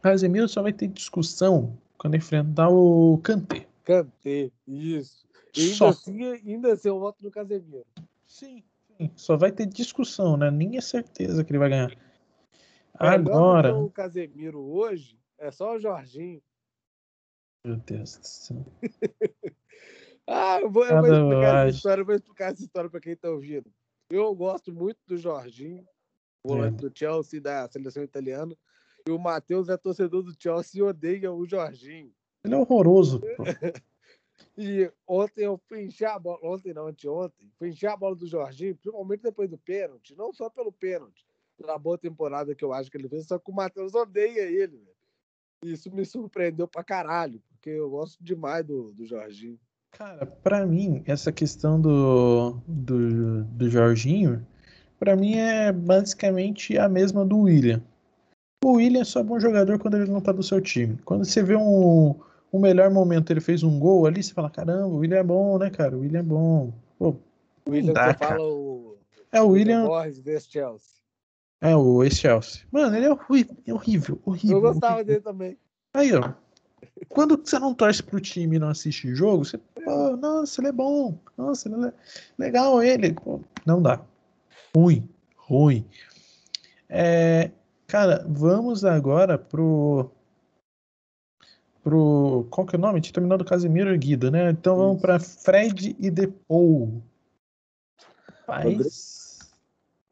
[0.02, 3.68] Casemiro só vai ter discussão quando enfrentar o Kanté.
[3.84, 5.25] Kanté, isso.
[5.58, 5.88] Ainda só.
[5.90, 7.86] assim, ainda assim eu voto no Casemiro.
[8.28, 8.64] Sim,
[8.98, 10.52] sim, só vai ter discussão, né?
[10.52, 11.96] Nem é certeza que ele vai ganhar.
[12.94, 13.76] Agora.
[13.76, 16.42] O Casemiro hoje é só o Jorginho.
[17.64, 18.66] Meu Deus do céu.
[20.28, 23.30] Ah, eu vou, eu vou explicar essa história, vou explicar essa história para quem está
[23.30, 23.72] ouvindo.
[24.10, 25.86] Eu gosto muito do Jorginho,
[26.44, 26.90] volante é.
[26.90, 28.56] do Chelsea da seleção italiana.
[29.08, 32.12] E o Matheus é torcedor do Chelsea e odeia o Jorginho.
[32.44, 33.22] Ele é horroroso.
[34.58, 38.28] e ontem eu fui encher a bola, ontem não, anteontem, fui encher a bola do
[38.28, 41.26] Jorginho, principalmente depois do pênalti, não só pelo pênalti,
[41.58, 44.82] pela boa temporada que eu acho que ele fez, só que o Matheus odeia ele.
[45.64, 49.60] Isso me surpreendeu pra caralho, porque eu gosto demais do, do Jorginho.
[49.92, 54.46] Cara, para mim, essa questão do, do, do Jorginho,
[55.00, 57.82] para mim é basicamente a mesma do William.
[58.64, 60.98] O William é só bom jogador quando ele não tá do seu time.
[61.06, 62.20] Quando você vê um,
[62.56, 65.58] um melhor momento, ele fez um gol ali, você fala, caramba, o William é bom,
[65.58, 65.96] né, cara?
[65.96, 66.74] O William é bom.
[66.98, 67.16] Pô,
[67.66, 68.98] o William dá, você fala o...
[69.32, 69.86] É o William...
[69.86, 70.96] Borges desse Chelsea.
[71.62, 72.62] É, o ex-Chelsea.
[72.72, 74.58] Mano, ele é horrível, é horrível, horrível.
[74.58, 75.14] Eu gostava horrível.
[75.14, 75.58] dele também.
[75.94, 76.34] Aí, ó.
[77.10, 80.72] Quando você não torce pro time e não assiste jogo, você, pô, nossa, ele é
[80.72, 81.94] bom, nossa, ele é
[82.38, 83.14] legal ele.
[83.14, 84.00] Pô, não dá.
[84.76, 85.86] Ruim, ruim.
[86.88, 87.50] É,
[87.88, 90.12] cara, vamos agora pro.
[91.86, 92.48] Pro.
[92.50, 93.00] Qual que é o nome?
[93.00, 94.50] Tinha terminado Casemiro e Guido, né?
[94.50, 97.04] Então vamos para Fred e Depou.
[98.48, 99.40] Paz.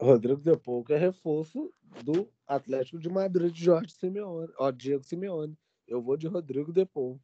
[0.00, 1.70] Rodrigo Depou, que é reforço
[2.04, 5.56] do Atlético de Madrid de Jorge Simeone, ó, Diego Simeone.
[5.86, 7.18] Eu vou de Rodrigo Depou.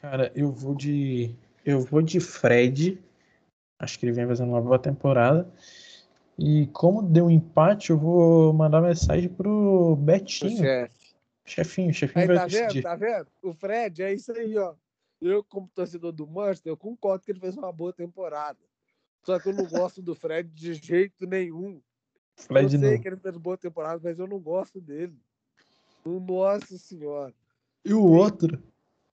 [0.00, 1.34] Cara, eu vou de.
[1.64, 3.00] Eu vou de Fred.
[3.78, 5.48] Acho que ele vem fazendo uma boa temporada.
[6.36, 10.54] E como deu um empate, eu vou mandar mensagem pro Betinho.
[10.54, 11.07] O chefe.
[11.48, 12.74] Chefinho, chefinho aí, vai tá decidir.
[12.74, 13.26] vendo, tá vendo?
[13.42, 14.74] O Fred é isso aí, ó.
[15.20, 18.58] Eu, como torcedor do Manchester, eu concordo que ele fez uma boa temporada.
[19.24, 21.80] Só que eu não gosto do Fred de jeito nenhum.
[22.36, 23.02] Fred eu sei não.
[23.02, 25.18] que ele fez uma boa temporada, mas eu não gosto dele.
[26.04, 27.34] Nossa senhora.
[27.84, 28.62] E o outro,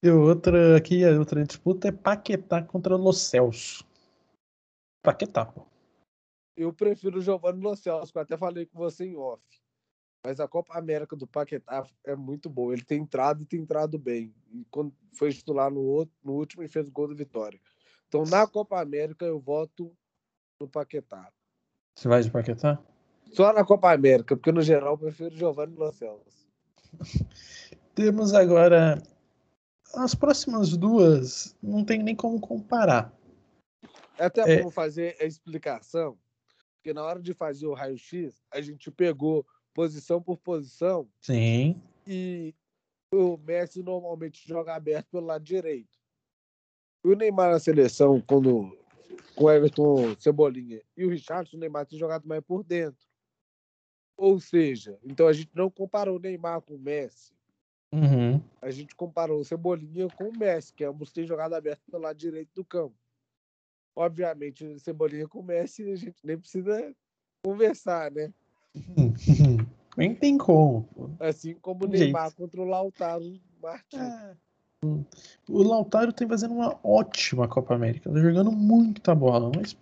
[0.04, 3.86] e o outro aqui, a outra disputa é Paquetá contra Los Celso.
[5.02, 5.66] Paquetá, pô.
[6.56, 9.42] Eu prefiro o Giovanni Los Celso, que eu até falei com você em off.
[10.26, 12.74] Mas a Copa América do Paquetá é muito boa.
[12.74, 14.34] Ele tem entrado e tem entrado bem.
[14.52, 17.60] E quando foi titular no, outro, no último, e fez o gol da vitória.
[18.08, 19.96] Então, na Copa América, eu voto
[20.60, 21.32] no Paquetá.
[21.94, 22.82] Você vai de Paquetá?
[23.34, 26.48] Só na Copa América, porque no geral eu prefiro Giovanni Los Celso.
[27.94, 29.00] Temos agora
[29.94, 33.14] as próximas duas, não tem nem como comparar.
[34.18, 34.64] É até é...
[34.64, 36.18] bom fazer a explicação,
[36.78, 39.46] porque na hora de fazer o raio-x, a gente pegou
[39.76, 41.08] posição por posição.
[41.20, 41.80] Sim.
[42.08, 42.56] E
[43.14, 46.00] o Messi normalmente joga aberto pelo lado direito.
[47.04, 48.76] O Neymar na seleção, quando
[49.36, 53.06] com o Everton Cebolinha e o Richardson, o Neymar tem jogado mais por dentro.
[54.18, 57.34] Ou seja, então a gente não comparou o Neymar com o Messi.
[57.92, 58.42] Uhum.
[58.62, 62.18] A gente comparou o Cebolinha com o Messi, que ambos têm jogado aberto pelo lado
[62.18, 62.96] direito do campo.
[63.94, 66.96] Obviamente, o Cebolinha com o Messi, a gente nem precisa
[67.44, 68.34] conversar, né?
[69.98, 70.88] Nem tem como.
[71.20, 72.36] Assim como o Neymar jeito.
[72.36, 74.02] contra o Lautaro Martins.
[74.02, 74.36] É.
[75.50, 78.12] O Lautaro tem fazendo uma ótima Copa América.
[78.12, 79.76] Tá jogando muita bola, mas.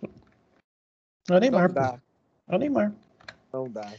[1.28, 1.68] É o Neymar.
[1.68, 2.00] Não dá.
[2.48, 2.94] É o Neymar.
[3.52, 3.92] Não dá.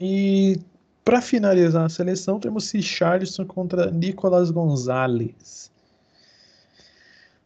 [0.00, 0.60] E
[1.04, 5.72] para finalizar a seleção, temos Richarlison contra Nicolas Gonzalez.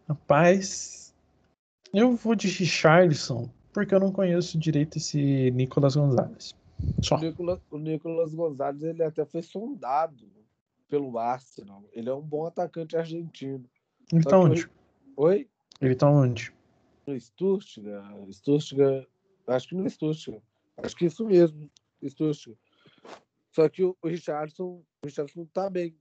[0.08, 1.14] Rapaz,
[1.94, 6.54] eu vou de Richarlison porque eu não conheço direito esse Nicolas Gonzalez.
[7.00, 7.16] Só.
[7.16, 10.30] O Nicolas, o Nicolas Gonzalez ele até foi sondado
[10.88, 11.84] pelo Arsenal.
[11.92, 13.64] Ele é um bom atacante argentino.
[14.12, 14.70] Ele tá onde?
[15.16, 15.48] Oi?
[15.80, 16.52] Ele tá onde?
[17.06, 18.32] No Stuttgart.
[18.32, 19.08] Stuttgart.
[19.46, 20.42] Acho que no Stuttgart.
[20.76, 21.70] Acho que isso mesmo.
[22.06, 22.58] Stuttgart.
[23.50, 25.96] Só que o, Richardson, o Richardson tá bem.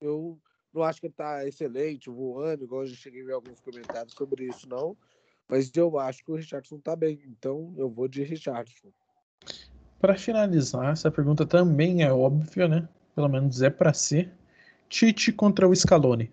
[0.00, 0.40] Eu
[0.72, 4.46] não acho que ele tá excelente, voando, igual eu cheguei a ver alguns comentários sobre
[4.46, 4.96] isso, não.
[5.48, 7.22] Mas eu acho que o Richardson tá bem.
[7.26, 8.92] Então eu vou de Richardson.
[9.98, 12.88] Para finalizar, essa pergunta também é óbvia, né?
[13.14, 14.32] Pelo menos é para ser.
[14.88, 16.32] Tite contra o Scaloni.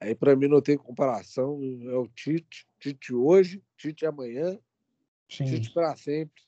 [0.00, 1.58] Aí para mim não tem comparação.
[1.84, 2.66] É o Tite.
[2.78, 4.58] Tite hoje, Tite amanhã,
[5.28, 5.44] Sim.
[5.44, 6.42] Tite para sempre.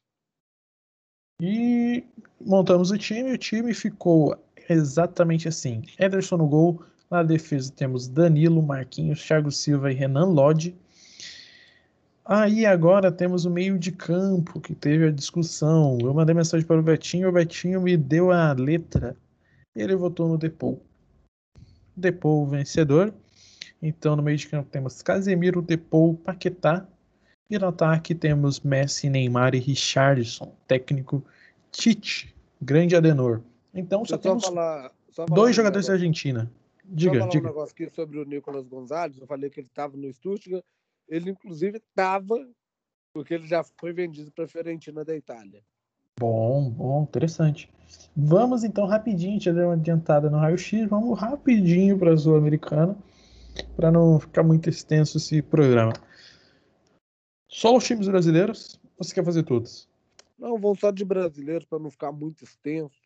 [1.41, 2.05] E
[2.41, 3.33] montamos o time.
[3.33, 4.37] O time ficou
[4.69, 6.83] exatamente assim: Ederson no gol.
[7.11, 10.77] Na defesa temos Danilo, Marquinhos, Thiago Silva e Renan Lodge.
[12.33, 15.99] Aí agora temos o meio de campo que teve a discussão.
[16.01, 19.17] Eu mandei mensagem para o Betinho, o Betinho me deu a letra.
[19.75, 20.81] Ele votou no Depou.
[21.97, 23.13] Depou vencedor.
[23.83, 26.87] Então no meio de campo temos Casemiro, Depou, Paquetá.
[27.51, 30.55] E no ataque temos Messi, Neymar e Richardson.
[30.69, 31.25] Técnico
[31.73, 33.41] Tite, grande Adenor.
[33.75, 36.53] Então só temos falar, só dois jogadores um da Argentina.
[36.85, 37.45] Diga, só falar diga.
[37.45, 39.19] um negócio aqui sobre o Nicolas Gonzalez.
[39.19, 40.63] Eu falei que ele estava no Stuttgart
[41.11, 42.37] ele, inclusive, estava,
[43.13, 45.61] porque ele já foi vendido para a Fiorentina da Itália.
[46.19, 47.69] Bom, bom, interessante.
[48.17, 52.97] Vamos então rapidinho, já deu uma adiantada no raio-x, vamos rapidinho para a Sul-Americana,
[53.75, 55.93] para não ficar muito extenso esse programa.
[57.49, 58.79] Só os times brasileiros?
[58.97, 59.89] Ou você quer fazer todos?
[60.39, 63.01] Não, vão só de brasileiros para não ficar muito extenso.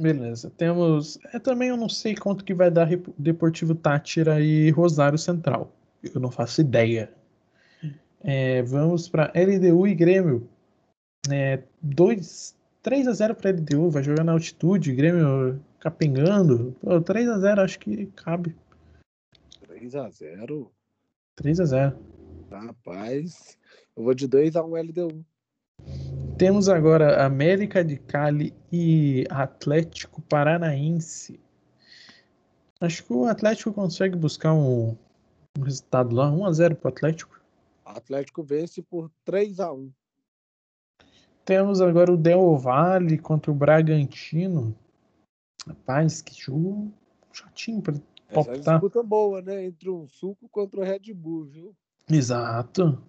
[0.00, 0.50] Beleza.
[0.50, 1.18] Temos.
[1.32, 2.88] É, também eu não sei quanto que vai dar
[3.18, 5.72] Deportivo Tátira e Rosário Central.
[6.02, 7.12] Eu não faço ideia.
[8.22, 10.48] É, vamos para LDU e Grêmio.
[11.30, 16.76] É, 2, 3 a 0 para LDU, vai jogar na altitude, Grêmio capengando.
[16.80, 18.54] Pô, 3 a 0 acho que cabe.
[19.66, 20.70] 3 a 0
[21.36, 21.98] 3 a 0
[22.50, 23.56] Rapaz,
[23.96, 25.24] eu vou de 2 a 1 LDU.
[26.36, 31.38] Temos agora América de Cali e Atlético Paranaense.
[32.80, 34.96] Acho que o Atlético consegue buscar um,
[35.58, 37.40] o resultado lá, 1x0 pro Atlético.
[37.84, 39.90] Atlético vence por 3x1.
[41.44, 44.74] Temos agora o Del Valle contra o Bragantino.
[45.66, 46.92] Rapaz, que jogo
[47.32, 47.94] chatinho pra
[48.32, 48.58] palpitar.
[48.58, 49.66] Essa disputa boa, né?
[49.66, 51.74] Entre um suco contra o Red Bull, viu?
[52.08, 53.02] Exato.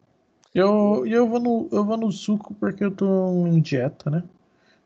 [0.54, 4.24] Eu, eu, vou no, eu vou no suco porque eu tô em dieta, né?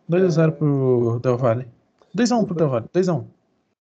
[0.10, 0.52] 2x0 é...
[0.52, 1.68] pro Del Valle.
[2.16, 2.88] 2x1 pro Del Valle.
[2.94, 3.26] 2x1.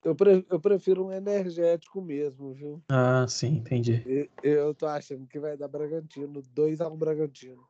[0.03, 2.83] Eu, pre eu prefiro um energético mesmo, viu?
[2.89, 4.03] Ah, sim, entendi.
[4.07, 7.63] E, eu tô achando que vai dar Bragantino, 2x1 Bragantino.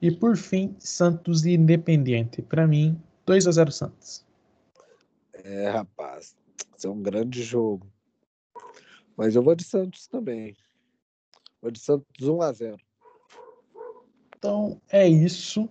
[0.00, 2.40] E por fim, Santos e Independiente.
[2.40, 4.26] Para mim, 2x0 Santos.
[5.32, 6.34] É, rapaz,
[6.76, 7.86] isso é um grande jogo.
[9.16, 10.56] Mas eu vou de Santos também.
[11.60, 12.78] Vou de Santos 1x0.
[14.36, 15.68] Então é isso.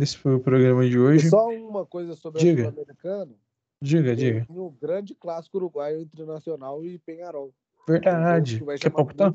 [0.00, 1.26] Esse foi o programa de hoje.
[1.26, 2.68] E só uma coisa sobre diga.
[2.68, 3.38] o sul-americano.
[3.82, 4.46] Diga, diga.
[4.50, 7.52] Um grande clássico uruguaio entre Nacional e Penharol.
[7.88, 8.58] Verdade.
[8.58, 9.32] Que vai Quer palpitar?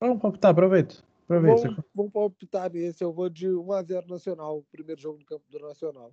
[0.00, 0.96] Vamos palpitar, aproveita.
[1.24, 1.62] Aproveita.
[1.62, 3.02] Vamos, vamos palpitar nesse.
[3.02, 4.64] Eu vou de 1x0 Nacional.
[4.70, 6.12] Primeiro jogo no campo do Nacional.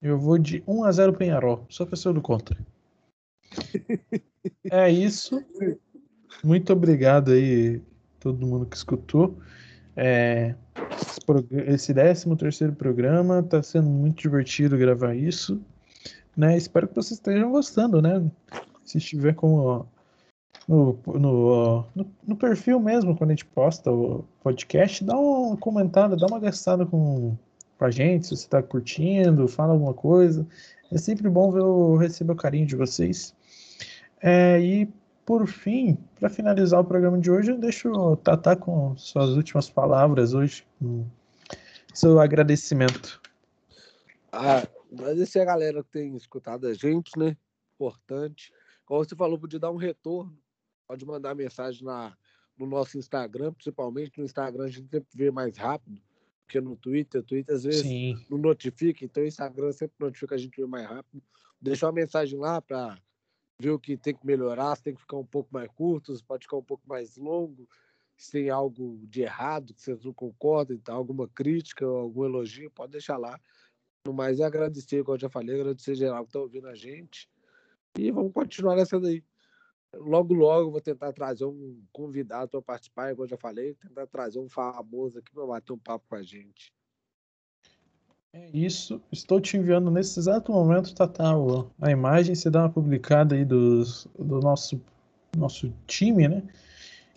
[0.00, 1.66] Eu vou de 1x0 Penharol.
[1.68, 2.56] Só pra ser do contra.
[4.70, 5.44] é isso.
[6.44, 7.82] Muito obrigado aí,
[8.20, 9.36] todo mundo que escutou.
[9.96, 10.54] É,
[11.00, 15.60] esse prog- esse 13 terceiro programa tá sendo muito divertido gravar isso.
[16.36, 16.56] Né?
[16.56, 18.22] Espero que vocês estejam gostando, né?
[18.84, 19.86] Se estiver como
[20.68, 21.86] no, no,
[22.26, 26.86] no, perfil mesmo, quando a gente posta o podcast, dá uma comentada, dá uma gastada
[26.86, 27.36] com,
[27.78, 30.46] com a gente, se você está curtindo, fala alguma coisa.
[30.90, 33.34] É sempre bom ver o, receber o carinho de vocês.
[34.20, 34.88] É, e
[35.24, 39.68] por fim, para finalizar o programa de hoje, eu deixo o Tatá com suas últimas
[39.70, 41.04] palavras hoje, com
[41.92, 43.20] seu agradecimento.
[44.32, 47.36] Ah, agradecer a galera que tem escutado a gente, né?
[47.74, 48.52] Importante.
[48.84, 50.36] Como você falou, podia dar um retorno.
[50.86, 52.16] Pode mandar mensagem na,
[52.58, 56.00] no nosso Instagram, principalmente no Instagram a gente sempre vê mais rápido
[56.52, 57.20] que no Twitter.
[57.20, 60.66] O Twitter às vezes Sim, não notifica, então o Instagram sempre notifica a gente ver
[60.66, 61.22] mais rápido.
[61.60, 62.98] Deixar uma mensagem lá para
[63.58, 66.22] ver o que tem que melhorar, se tem que ficar um pouco mais curto, se
[66.22, 67.68] pode ficar um pouco mais longo,
[68.16, 72.92] se tem algo de errado que vocês não concordam, então, alguma crítica, algum elogio, pode
[72.92, 73.40] deixar lá.
[74.10, 77.28] Mais, é agradecer, como eu já falei, agradecer geral que está ouvindo a gente.
[77.96, 79.22] E vamos continuar nessa daí.
[79.94, 84.38] Logo, logo, vou tentar trazer um convidado para participar, igual eu já falei, tentar trazer
[84.40, 86.72] um famoso aqui para bater um papo com a gente.
[88.32, 89.00] é isso.
[89.12, 91.32] Estou te enviando nesse exato momento, Tatá,
[91.80, 92.34] a imagem.
[92.34, 94.80] Você dá uma publicada aí dos, do nosso,
[95.36, 96.42] nosso time, né?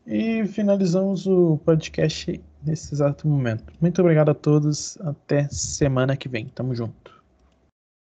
[0.06, 3.74] E finalizamos o podcast nesse exato momento.
[3.80, 4.98] Muito obrigado a todos.
[5.02, 6.48] Até semana que vem.
[6.48, 7.15] Tamo junto.